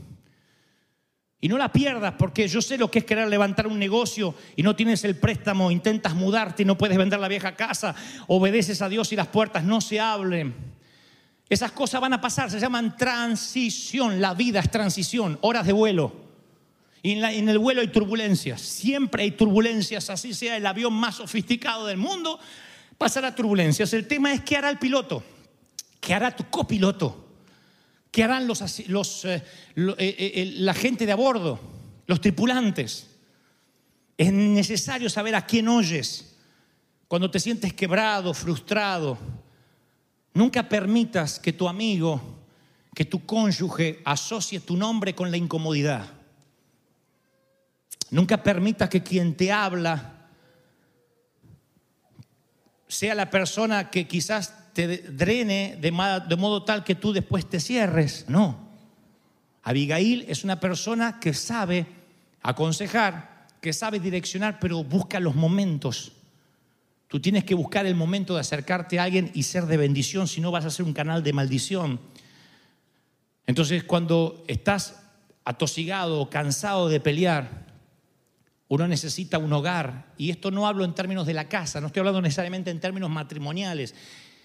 Y 1.43 1.47
no 1.47 1.57
la 1.57 1.71
pierdas 1.71 2.13
porque 2.19 2.47
yo 2.47 2.61
sé 2.61 2.77
lo 2.77 2.91
que 2.91 2.99
es 2.99 3.05
querer 3.05 3.27
levantar 3.27 3.65
un 3.65 3.79
negocio 3.79 4.35
y 4.55 4.61
no 4.61 4.75
tienes 4.75 5.03
el 5.03 5.15
préstamo, 5.15 5.71
intentas 5.71 6.13
mudarte 6.13 6.61
y 6.61 6.65
no 6.65 6.77
puedes 6.77 6.99
vender 6.99 7.19
la 7.19 7.27
vieja 7.27 7.55
casa, 7.55 7.95
obedeces 8.27 8.79
a 8.83 8.89
Dios 8.89 9.11
y 9.11 9.15
las 9.15 9.27
puertas 9.27 9.63
no 9.63 9.81
se 9.81 9.99
abren. 9.99 10.53
Esas 11.49 11.71
cosas 11.71 11.99
van 11.99 12.13
a 12.13 12.21
pasar, 12.21 12.51
se 12.51 12.59
llaman 12.59 12.95
transición, 12.95 14.21
la 14.21 14.35
vida 14.35 14.59
es 14.59 14.69
transición, 14.69 15.39
horas 15.41 15.65
de 15.65 15.73
vuelo. 15.73 16.13
Y 17.01 17.13
en, 17.13 17.25
en 17.25 17.49
el 17.49 17.57
vuelo 17.57 17.81
hay 17.81 17.87
turbulencias, 17.87 18.61
siempre 18.61 19.23
hay 19.23 19.31
turbulencias, 19.31 20.11
así 20.11 20.35
sea 20.35 20.55
el 20.57 20.65
avión 20.67 20.93
más 20.93 21.15
sofisticado 21.15 21.87
del 21.87 21.97
mundo, 21.97 22.39
pasará 22.99 23.33
turbulencias. 23.33 23.91
El 23.93 24.07
tema 24.07 24.31
es 24.31 24.41
qué 24.41 24.57
hará 24.57 24.69
el 24.69 24.77
piloto, 24.77 25.23
qué 25.99 26.13
hará 26.13 26.35
tu 26.35 26.43
copiloto. 26.51 27.20
¿Qué 28.11 28.25
harán 28.25 28.45
los, 28.45 28.61
los 28.89 29.25
eh, 29.25 29.43
eh, 29.75 29.95
eh, 29.97 30.53
la 30.57 30.73
gente 30.73 31.05
de 31.05 31.13
a 31.13 31.15
bordo, 31.15 31.59
los 32.07 32.19
tripulantes? 32.19 33.07
Es 34.17 34.33
necesario 34.33 35.09
saber 35.09 35.33
a 35.33 35.45
quién 35.45 35.69
oyes 35.69 36.35
cuando 37.07 37.31
te 37.31 37.39
sientes 37.39 37.73
quebrado, 37.73 38.33
frustrado. 38.33 39.17
Nunca 40.33 40.67
permitas 40.67 41.39
que 41.39 41.53
tu 41.53 41.69
amigo, 41.69 42.21
que 42.93 43.05
tu 43.05 43.25
cónyuge 43.25 44.01
asocie 44.03 44.59
tu 44.59 44.75
nombre 44.75 45.15
con 45.15 45.31
la 45.31 45.37
incomodidad. 45.37 46.05
Nunca 48.09 48.43
permitas 48.43 48.89
que 48.89 49.01
quien 49.01 49.35
te 49.35 49.53
habla 49.53 50.27
sea 52.89 53.15
la 53.15 53.29
persona 53.29 53.89
que 53.89 54.05
quizás 54.05 54.53
te 54.73 54.97
drene 54.99 55.77
de, 55.79 55.91
modo 55.91 56.63
tal 56.63 56.83
que 56.83 56.95
tú 56.95 57.13
después 57.13 57.49
te 57.49 57.59
cierres. 57.59 58.25
No. 58.27 58.69
Abigail 59.63 60.25
es 60.27 60.43
una 60.43 60.59
persona 60.59 61.19
que 61.19 61.33
sabe 61.33 61.85
aconsejar, 62.41 63.47
que 63.61 63.73
sabe 63.73 63.99
direccionar, 63.99 64.59
pero 64.59 64.83
busca 64.83 65.19
los 65.19 65.35
momentos. 65.35 66.13
Tú 67.07 67.19
tienes 67.19 67.43
que 67.43 67.53
buscar 67.53 67.85
el 67.85 67.95
momento 67.95 68.35
de 68.35 68.39
acercarte 68.39 68.99
a 68.99 69.03
alguien 69.03 69.31
y 69.33 69.43
ser 69.43 69.65
de 69.65 69.77
bendición, 69.77 70.27
si 70.27 70.41
no 70.41 70.51
vas 70.51 70.65
a 70.65 70.69
ser 70.69 70.85
un 70.85 70.93
canal 70.93 71.21
de 71.21 71.33
maldición. 71.33 71.99
Entonces, 73.45 73.83
cuando 73.83 74.43
estás 74.47 75.03
atosigado 75.43 76.29
cansado 76.29 76.87
de 76.87 76.99
pelear, 76.99 77.65
uno 78.69 78.87
necesita 78.87 79.37
un 79.37 79.51
hogar. 79.51 80.13
Y 80.17 80.29
esto 80.29 80.49
no 80.49 80.65
hablo 80.65 80.85
en 80.85 80.95
términos 80.95 81.27
de 81.27 81.33
la 81.33 81.49
casa, 81.49 81.81
no 81.81 81.87
estoy 81.87 81.99
hablando 81.99 82.21
necesariamente 82.21 82.71
en 82.71 82.79
términos 82.79 83.09
matrimoniales. 83.09 83.93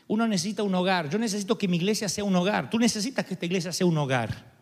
Uno 0.09 0.27
necesita 0.27 0.63
un 0.63 0.75
hogar. 0.75 1.11
Yo 1.11 1.19
necesito 1.19 1.59
que 1.59 1.69
mi 1.69 1.77
iglesia 1.77 2.09
sea 2.09 2.25
un 2.25 2.37
hogar. 2.37 2.71
Tú 2.71 2.79
necesitas 2.79 3.25
que 3.25 3.35
esta 3.35 3.47
iglesia 3.47 3.73
sea 3.73 3.87
un 3.87 3.99
hogar. 3.99 4.55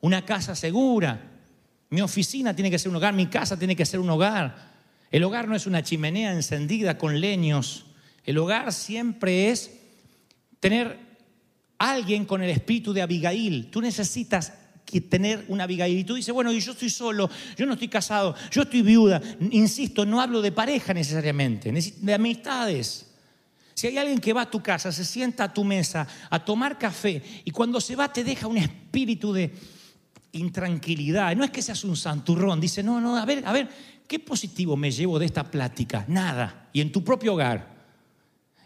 Una 0.00 0.24
casa 0.24 0.54
segura. 0.54 1.20
Mi 1.90 2.00
oficina 2.00 2.54
tiene 2.54 2.70
que 2.70 2.78
ser 2.78 2.90
un 2.90 2.96
hogar. 2.96 3.14
Mi 3.14 3.26
casa 3.26 3.58
tiene 3.58 3.74
que 3.74 3.86
ser 3.86 4.00
un 4.00 4.10
hogar. 4.10 4.68
El 5.10 5.24
hogar 5.24 5.48
no 5.48 5.56
es 5.56 5.66
una 5.66 5.82
chimenea 5.82 6.32
encendida 6.32 6.98
con 6.98 7.20
leños. 7.20 7.86
El 8.24 8.38
hogar 8.38 8.72
siempre 8.72 9.50
es 9.50 9.72
tener 10.60 10.98
alguien 11.78 12.24
con 12.24 12.42
el 12.42 12.50
espíritu 12.50 12.92
de 12.92 13.02
Abigail. 13.02 13.70
Tú 13.70 13.80
necesitas 13.80 14.52
tener 15.08 15.44
una 15.48 15.64
Abigail. 15.64 15.98
Y 15.98 16.04
tú 16.04 16.14
dices, 16.14 16.32
bueno, 16.32 16.52
y 16.52 16.60
yo 16.60 16.72
estoy 16.72 16.90
solo, 16.90 17.28
yo 17.56 17.66
no 17.66 17.74
estoy 17.74 17.88
casado, 17.88 18.34
yo 18.50 18.62
estoy 18.62 18.82
viuda. 18.82 19.20
Insisto, 19.50 20.06
no 20.06 20.20
hablo 20.20 20.40
de 20.40 20.52
pareja 20.52 20.94
necesariamente, 20.94 21.72
de 21.72 22.14
amistades. 22.14 23.07
Si 23.78 23.86
hay 23.86 23.96
alguien 23.96 24.18
que 24.18 24.32
va 24.32 24.42
a 24.42 24.50
tu 24.50 24.60
casa, 24.60 24.90
se 24.90 25.04
sienta 25.04 25.44
a 25.44 25.54
tu 25.54 25.62
mesa 25.62 26.04
a 26.30 26.44
tomar 26.44 26.76
café 26.76 27.22
y 27.44 27.52
cuando 27.52 27.80
se 27.80 27.94
va 27.94 28.12
te 28.12 28.24
deja 28.24 28.48
un 28.48 28.56
espíritu 28.56 29.32
de 29.32 29.54
intranquilidad, 30.32 31.36
no 31.36 31.44
es 31.44 31.52
que 31.52 31.62
seas 31.62 31.84
un 31.84 31.96
santurrón, 31.96 32.60
dice, 32.60 32.82
no, 32.82 33.00
no, 33.00 33.16
a 33.16 33.24
ver, 33.24 33.44
a 33.46 33.52
ver, 33.52 33.68
¿qué 34.08 34.18
positivo 34.18 34.76
me 34.76 34.90
llevo 34.90 35.20
de 35.20 35.26
esta 35.26 35.48
plática? 35.48 36.04
Nada. 36.08 36.68
Y 36.72 36.80
en 36.80 36.90
tu 36.90 37.04
propio 37.04 37.34
hogar. 37.34 37.72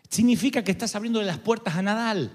Significa 0.09 0.65
que 0.65 0.71
estás 0.71 0.97
abriendo 0.97 1.21
las 1.21 1.37
puertas 1.37 1.77
a 1.77 1.83
Nadal. 1.83 2.33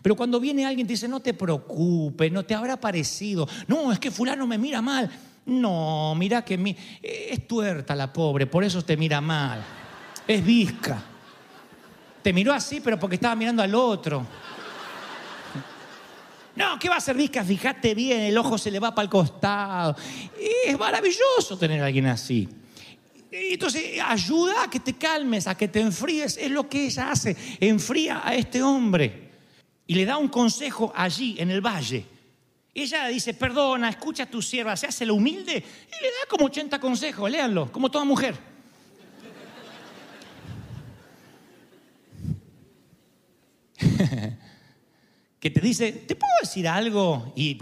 Pero 0.00 0.16
cuando 0.16 0.40
viene 0.40 0.64
alguien 0.64 0.86
te 0.86 0.94
dice, 0.94 1.08
no 1.08 1.20
te 1.20 1.34
preocupes, 1.34 2.32
no 2.32 2.42
te 2.42 2.54
habrá 2.54 2.80
parecido. 2.80 3.46
No, 3.68 3.92
es 3.92 3.98
que 3.98 4.10
fulano 4.10 4.46
me 4.46 4.56
mira 4.56 4.80
mal. 4.80 5.10
No, 5.44 6.14
mira 6.14 6.42
que 6.42 6.74
es 7.02 7.46
tuerta 7.46 7.94
la 7.94 8.10
pobre, 8.10 8.46
por 8.46 8.64
eso 8.64 8.80
te 8.80 8.96
mira 8.96 9.20
mal. 9.20 9.62
Es 10.26 10.42
visca. 10.42 11.10
Te 12.24 12.32
miró 12.32 12.54
así, 12.54 12.80
pero 12.80 12.98
porque 12.98 13.16
estaba 13.16 13.36
mirando 13.36 13.62
al 13.62 13.74
otro. 13.74 14.26
No, 16.56 16.78
¿qué 16.78 16.88
va 16.88 16.96
a 16.96 17.00
ser 17.00 17.16
Vizca? 17.16 17.44
Fíjate 17.44 17.94
bien, 17.94 18.22
el 18.22 18.38
ojo 18.38 18.56
se 18.56 18.70
le 18.70 18.80
va 18.80 18.94
para 18.94 19.04
el 19.04 19.10
costado. 19.10 19.94
Es 20.64 20.78
maravilloso 20.78 21.58
tener 21.58 21.82
a 21.82 21.86
alguien 21.86 22.06
así. 22.06 22.48
Entonces, 23.30 24.00
ayuda 24.02 24.62
a 24.62 24.70
que 24.70 24.80
te 24.80 24.94
calmes, 24.94 25.46
a 25.46 25.54
que 25.54 25.68
te 25.68 25.80
enfríes. 25.80 26.38
Es 26.38 26.50
lo 26.50 26.66
que 26.66 26.86
ella 26.86 27.10
hace. 27.10 27.36
Enfría 27.60 28.26
a 28.26 28.34
este 28.34 28.62
hombre. 28.62 29.32
Y 29.86 29.94
le 29.94 30.06
da 30.06 30.16
un 30.16 30.28
consejo 30.28 30.94
allí, 30.96 31.36
en 31.38 31.50
el 31.50 31.60
valle. 31.60 32.06
Ella 32.72 33.06
dice, 33.08 33.34
perdona, 33.34 33.90
escucha 33.90 34.22
a 34.22 34.30
tu 34.30 34.40
sierva, 34.40 34.78
se 34.78 34.86
hace 34.86 35.04
lo 35.04 35.14
humilde. 35.14 35.52
Y 35.52 36.02
le 36.02 36.08
da 36.08 36.26
como 36.30 36.46
80 36.46 36.80
consejos, 36.80 37.30
léanlo, 37.30 37.70
como 37.70 37.90
toda 37.90 38.06
mujer. 38.06 38.53
Que 45.44 45.50
te 45.50 45.60
dice, 45.60 45.92
¿te 45.92 46.16
puedo 46.16 46.32
decir 46.40 46.66
algo? 46.66 47.34
Y... 47.36 47.58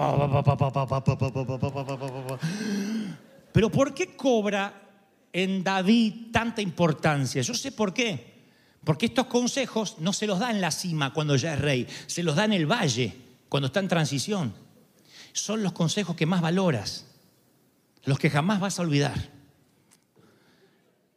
Pero 3.52 3.72
¿por 3.72 3.92
qué 3.92 4.14
cobra 4.14 4.88
en 5.32 5.64
David 5.64 6.30
tanta 6.30 6.62
importancia? 6.62 7.42
Yo 7.42 7.54
sé 7.54 7.72
por 7.72 7.92
qué. 7.92 8.44
Porque 8.84 9.06
estos 9.06 9.26
consejos 9.26 9.96
no 9.98 10.12
se 10.12 10.28
los 10.28 10.38
da 10.38 10.52
en 10.52 10.60
la 10.60 10.70
cima 10.70 11.12
cuando 11.12 11.34
ya 11.34 11.54
es 11.54 11.60
rey, 11.60 11.88
se 12.06 12.22
los 12.22 12.36
da 12.36 12.44
en 12.44 12.52
el 12.52 12.70
valle, 12.70 13.16
cuando 13.48 13.66
está 13.66 13.80
en 13.80 13.88
transición. 13.88 14.54
Son 15.32 15.64
los 15.64 15.72
consejos 15.72 16.14
que 16.14 16.24
más 16.24 16.40
valoras, 16.40 17.08
los 18.04 18.16
que 18.20 18.30
jamás 18.30 18.60
vas 18.60 18.78
a 18.78 18.82
olvidar. 18.82 19.28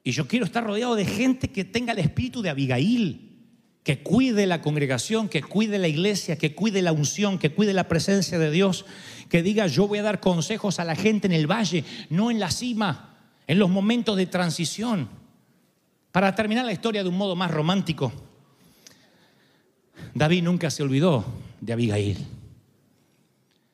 Y 0.04 0.13
yo 0.13 0.28
quiero 0.28 0.45
estar 0.45 0.63
rodeado 0.63 0.95
de 0.95 1.06
gente 1.06 1.51
que 1.51 1.63
tenga 1.63 1.93
el 1.93 1.99
espíritu 1.99 2.41
de 2.41 2.49
Abigail, 2.49 3.35
que 3.86 4.00
cuide 4.00 4.48
la 4.48 4.63
congregación, 4.63 5.30
que 5.30 5.43
cuide 5.43 5.78
la 5.78 5.88
iglesia, 5.88 6.39
que 6.39 6.56
cuide 6.56 6.82
la 6.82 6.91
unción, 6.91 7.38
que 7.38 7.52
cuide 7.52 7.71
la 7.71 7.88
presencia 7.88 8.39
de 8.39 8.50
Dios, 8.50 8.84
que 9.30 9.43
diga 9.43 9.67
yo 9.67 9.88
voy 9.88 10.00
a 10.00 10.04
dar 10.04 10.19
consejos 10.19 10.80
a 10.80 10.84
la 10.84 10.95
gente 10.95 11.28
en 11.28 11.34
el 11.34 11.45
valle, 11.45 11.86
no 12.10 12.32
en 12.32 12.39
la 12.39 12.50
cima, 12.50 13.15
en 13.45 13.60
los 13.60 13.69
momentos 13.69 14.17
de 14.17 14.26
transición. 14.26 15.08
Para 16.12 16.34
terminar 16.34 16.65
la 16.65 16.71
historia 16.71 17.04
de 17.04 17.10
un 17.10 17.17
modo 17.17 17.36
más 17.36 17.52
romántico, 17.52 18.12
David 20.15 20.41
nunca 20.41 20.71
se 20.71 20.82
olvidó 20.82 21.24
de 21.62 21.74
Abigail. 21.74 22.26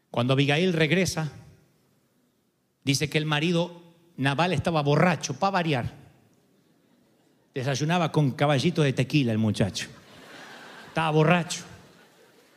Cuando 0.10 0.34
Abigail 0.34 0.74
regresa, 0.74 1.32
dice 2.84 3.10
que 3.10 3.18
el 3.18 3.26
marido 3.26 3.82
Naval 4.18 4.52
estaba 4.52 4.82
borracho, 4.84 5.40
para 5.40 5.52
variar. 5.52 5.94
Desayunaba 7.54 8.12
con 8.12 8.32
caballito 8.32 8.82
de 8.82 8.92
tequila 8.92 9.32
el 9.32 9.38
muchacho. 9.38 9.88
Estaba 10.92 11.10
borracho. 11.12 11.64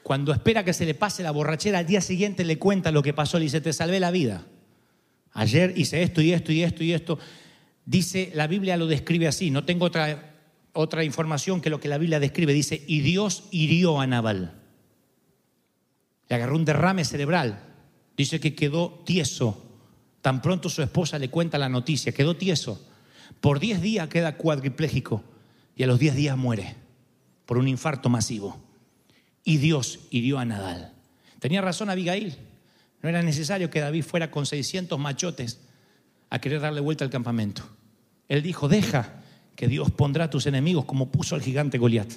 Cuando 0.03 0.33
espera 0.33 0.65
que 0.65 0.73
se 0.73 0.85
le 0.85 0.95
pase 0.95 1.23
la 1.23 1.31
borrachera, 1.31 1.79
al 1.79 1.87
día 1.87 2.01
siguiente 2.01 2.45
le 2.45 2.59
cuenta 2.59 2.91
lo 2.91 3.01
que 3.01 3.15
pasó. 3.15 3.39
Le 3.39 3.45
dice, 3.45 3.61
te 3.61 3.73
salvé 3.73 4.01
la 4.01 4.11
vida. 4.11 4.45
Ayer 5.35 5.73
hice 5.77 6.03
esto 6.03 6.21
y 6.21 6.33
esto 6.33 6.51
y 6.51 6.65
esto 6.65 6.83
y 6.83 6.93
esto. 6.93 7.17
Dice, 7.87 8.33
la 8.35 8.49
Biblia 8.49 8.77
lo 8.77 8.89
describe 8.89 9.29
así. 9.29 9.53
No 9.53 9.65
tengo 9.65 9.85
otra, 9.85 10.35
otra 10.73 11.05
información 11.05 11.61
que 11.61 11.71
lo 11.71 11.79
que 11.79 11.87
la 11.87 11.97
Biblia 11.97 12.19
describe. 12.19 12.53
Dice, 12.53 12.83
y 12.89 13.03
Dios 13.03 13.45
hirió 13.53 14.01
a 14.01 14.07
Naval. 14.09 14.61
Le 16.29 16.35
agarró 16.35 16.57
un 16.57 16.65
derrame 16.65 17.05
cerebral. 17.05 17.63
Dice 18.17 18.41
que 18.41 18.57
quedó 18.57 19.01
tieso. 19.07 19.65
Tan 20.23 20.43
pronto 20.43 20.69
su 20.69 20.83
esposa 20.83 21.21
le 21.21 21.31
cuenta 21.31 21.57
la 21.57 21.69
noticia, 21.69 22.11
quedó 22.11 22.37
tieso. 22.37 22.85
Por 23.41 23.61
10 23.61 23.81
días 23.81 24.09
queda 24.09 24.37
cuadripléjico 24.37 25.23
y 25.77 25.85
a 25.85 25.87
los 25.87 26.01
10 26.01 26.17
días 26.17 26.37
muere 26.37 26.84
por 27.47 27.59
un 27.59 27.69
infarto 27.69 28.09
masivo. 28.09 28.61
Y 29.45 29.59
Dios 29.59 30.01
hirió 30.11 30.39
a 30.39 30.45
Nadal. 30.45 30.93
Tenía 31.39 31.61
razón 31.61 31.91
Abigail. 31.91 32.37
No 33.03 33.09
era 33.09 33.23
necesario 33.23 33.69
que 33.69 33.81
David 33.81 34.05
fuera 34.05 34.31
con 34.31 34.47
600 34.47 34.99
machotes 34.99 35.61
a 36.31 36.39
querer 36.41 36.61
darle 36.61 36.81
vuelta 36.81 37.05
al 37.05 37.11
campamento. 37.11 37.63
Él 38.29 38.43
dijo, 38.43 38.69
deja 38.69 39.21
que 39.57 39.69
Dios 39.69 39.91
pondrá 39.91 40.25
a 40.25 40.31
tus 40.31 40.47
enemigos 40.47 40.87
como 40.87 41.11
puso 41.11 41.35
al 41.35 41.43
gigante 41.43 41.79
Goliat. 41.79 42.11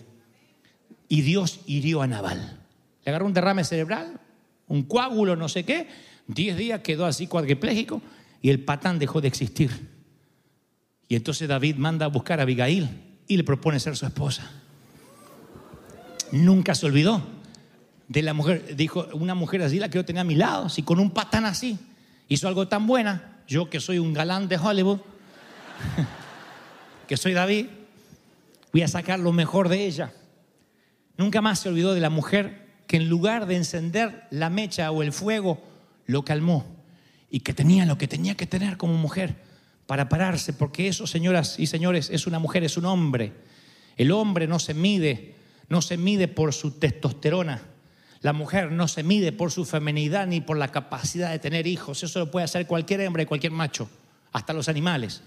Y 1.10 1.22
Dios 1.22 1.60
hirió 1.68 2.02
a 2.02 2.08
Nabal. 2.08 2.60
Le 3.04 3.10
agarró 3.10 3.26
un 3.26 3.34
derrame 3.34 3.63
cerebral, 3.63 4.20
un 4.68 4.84
coágulo, 4.84 5.36
no 5.36 5.50
sé 5.50 5.63
qué. 5.63 5.88
Diez 6.28 6.58
días 6.58 6.82
quedó 6.82 7.06
así 7.06 7.28
cuadripléjico 7.28 8.02
y 8.42 8.50
el 8.50 8.63
patán 8.63 9.00
dejó 9.00 9.22
de 9.22 9.28
existir. 9.28 9.72
Y 11.08 11.16
entonces 11.16 11.48
David 11.48 11.76
manda 11.76 12.06
a 12.06 12.10
buscar 12.10 12.40
a 12.40 12.44
Abigail 12.44 12.90
y 13.28 13.38
le 13.38 13.44
propone 13.44 13.80
ser 13.80 13.96
su 13.96 14.06
esposa. 14.06 14.50
Nunca 16.32 16.76
se 16.76 16.86
olvidó 16.86 17.22
de 18.08 18.22
la 18.22 18.34
mujer. 18.34 18.76
Dijo, 18.76 19.08
una 19.13 19.36
mujer 19.36 19.62
así 19.62 19.80
la 19.80 19.90
que 19.90 19.98
yo 19.98 20.06
tenía 20.06 20.22
a 20.22 20.26
mi 20.26 20.36
lado, 20.36 20.70
si 20.70 20.84
con 20.84 21.00
un 21.00 21.12
patán 21.12 21.46
así 21.46 21.78
hizo 22.28 22.48
algo 22.48 22.68
tan 22.68 22.88
buena, 22.88 23.42
yo 23.48 23.70
que 23.70 23.80
soy 23.80 24.00
un 24.00 24.13
galán 24.13 24.48
de 24.48 24.58
Hollywood, 24.58 25.00
que 27.08 27.18
soy 27.18 27.34
David, 27.34 27.68
voy 28.74 28.82
a 28.82 28.88
sacar 28.88 29.20
lo 29.20 29.32
mejor 29.32 29.70
de 29.70 29.86
ella. 29.86 30.13
Nunca 31.18 31.42
más 31.42 31.60
se 31.60 31.70
olvidó 31.70 31.94
de 31.94 32.02
la 32.02 32.10
mujer 32.10 32.68
que 32.88 32.98
en 32.98 33.10
lugar 33.10 33.46
de 33.46 33.56
encender 33.56 34.28
la 34.32 34.50
mecha 34.50 34.92
o 34.92 35.04
el 35.04 35.12
fuego, 35.12 35.62
lo 36.06 36.24
calmó 36.24 36.66
y 37.30 37.42
que 37.42 37.54
tenía 37.54 37.86
lo 37.86 37.98
que 37.98 38.08
tenía 38.08 38.36
que 38.36 38.48
tener 38.48 38.78
como 38.78 38.94
mujer 38.94 39.36
para 39.86 40.10
pararse, 40.10 40.54
porque 40.54 40.88
eso, 40.88 41.08
señoras 41.08 41.60
y 41.60 41.68
señores, 41.68 42.10
es 42.10 42.28
una 42.28 42.40
mujer, 42.40 42.63
es 42.63 42.78
un 42.78 42.86
hombre. 42.86 43.34
El 43.96 44.12
hombre 44.12 44.48
no 44.48 44.60
se 44.60 44.74
mide, 44.74 45.36
no 45.69 45.82
se 45.82 45.97
mide 45.97 46.27
por 46.27 46.53
su 46.53 46.71
testosterona. 46.71 47.62
La 48.21 48.34
mujer 48.34 48.71
no 48.71 48.88
se 48.88 49.03
mide 49.03 49.32
por 49.32 49.51
su 49.51 49.65
feminidad 49.65 50.27
ni 50.27 50.41
por 50.41 50.58
la 50.58 50.69
capacidad 50.69 51.32
de 51.32 51.39
tener 51.39 51.67
hijos. 51.67 52.03
Eso 52.03 52.19
lo 52.19 52.32
puede 52.32 52.45
hacer 52.45 52.65
cualquier 52.65 53.01
hembra 53.01 53.23
y 53.23 53.25
cualquier 53.25 53.51
macho, 53.51 53.89
hasta 54.32 54.53
los 54.53 54.69
animales. 54.69 55.21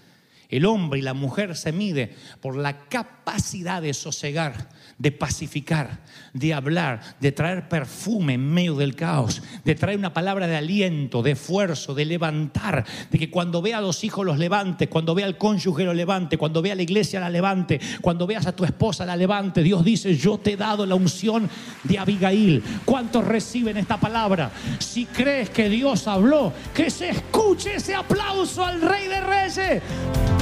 El 0.51 0.65
hombre 0.65 0.99
y 0.99 1.01
la 1.01 1.13
mujer 1.13 1.55
se 1.55 1.71
mide 1.71 2.13
por 2.41 2.57
la 2.57 2.77
capacidad 2.77 3.81
de 3.81 3.93
sosegar, 3.93 4.69
de 4.97 5.11
pacificar, 5.13 6.01
de 6.33 6.53
hablar, 6.53 7.01
de 7.21 7.31
traer 7.31 7.69
perfume 7.69 8.33
en 8.33 8.53
medio 8.53 8.75
del 8.75 8.95
caos, 8.95 9.41
de 9.63 9.75
traer 9.75 9.97
una 9.97 10.13
palabra 10.13 10.47
de 10.47 10.57
aliento, 10.57 11.23
de 11.23 11.31
esfuerzo, 11.31 11.95
de 11.95 12.03
levantar, 12.03 12.85
de 13.09 13.17
que 13.17 13.31
cuando 13.31 13.61
vea 13.61 13.77
a 13.77 13.81
los 13.81 14.03
hijos 14.03 14.25
los 14.25 14.37
levante, 14.37 14.89
cuando 14.89 15.15
vea 15.15 15.25
al 15.25 15.37
cónyuge 15.37 15.85
lo 15.85 15.93
levante, 15.93 16.37
cuando 16.37 16.61
vea 16.61 16.73
a 16.73 16.75
la 16.75 16.83
iglesia 16.83 17.21
la 17.21 17.29
levante, 17.29 17.79
cuando 18.01 18.27
veas 18.27 18.45
a 18.45 18.55
tu 18.55 18.65
esposa 18.65 19.05
la 19.05 19.15
levante. 19.15 19.63
Dios 19.63 19.85
dice, 19.85 20.15
yo 20.17 20.37
te 20.37 20.53
he 20.53 20.57
dado 20.57 20.85
la 20.85 20.95
unción 20.95 21.49
de 21.83 21.97
Abigail. 21.97 22.61
¿Cuántos 22.83 23.25
reciben 23.25 23.77
esta 23.77 23.97
palabra? 23.97 24.51
Si 24.79 25.05
crees 25.05 25.49
que 25.49 25.69
Dios 25.69 26.07
habló, 26.07 26.51
que 26.73 26.89
se 26.89 27.09
escuche 27.09 27.75
ese 27.75 27.95
aplauso 27.95 28.65
al 28.65 28.81
Rey 28.81 29.07
de 29.07 29.21
Reyes. 29.21 29.81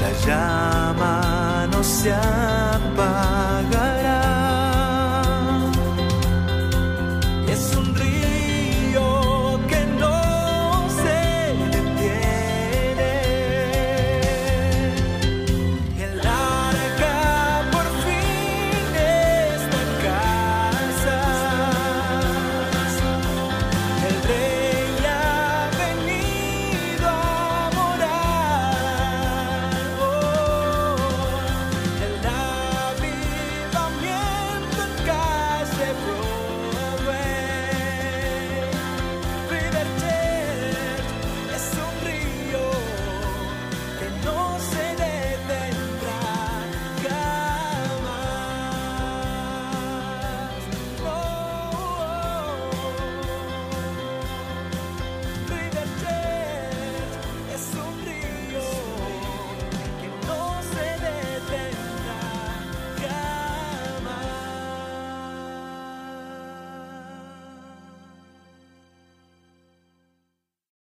La 0.01 0.11
llama 0.25 1.67
no 1.71 1.83
se 1.83 2.13
apagará. 2.13 2.99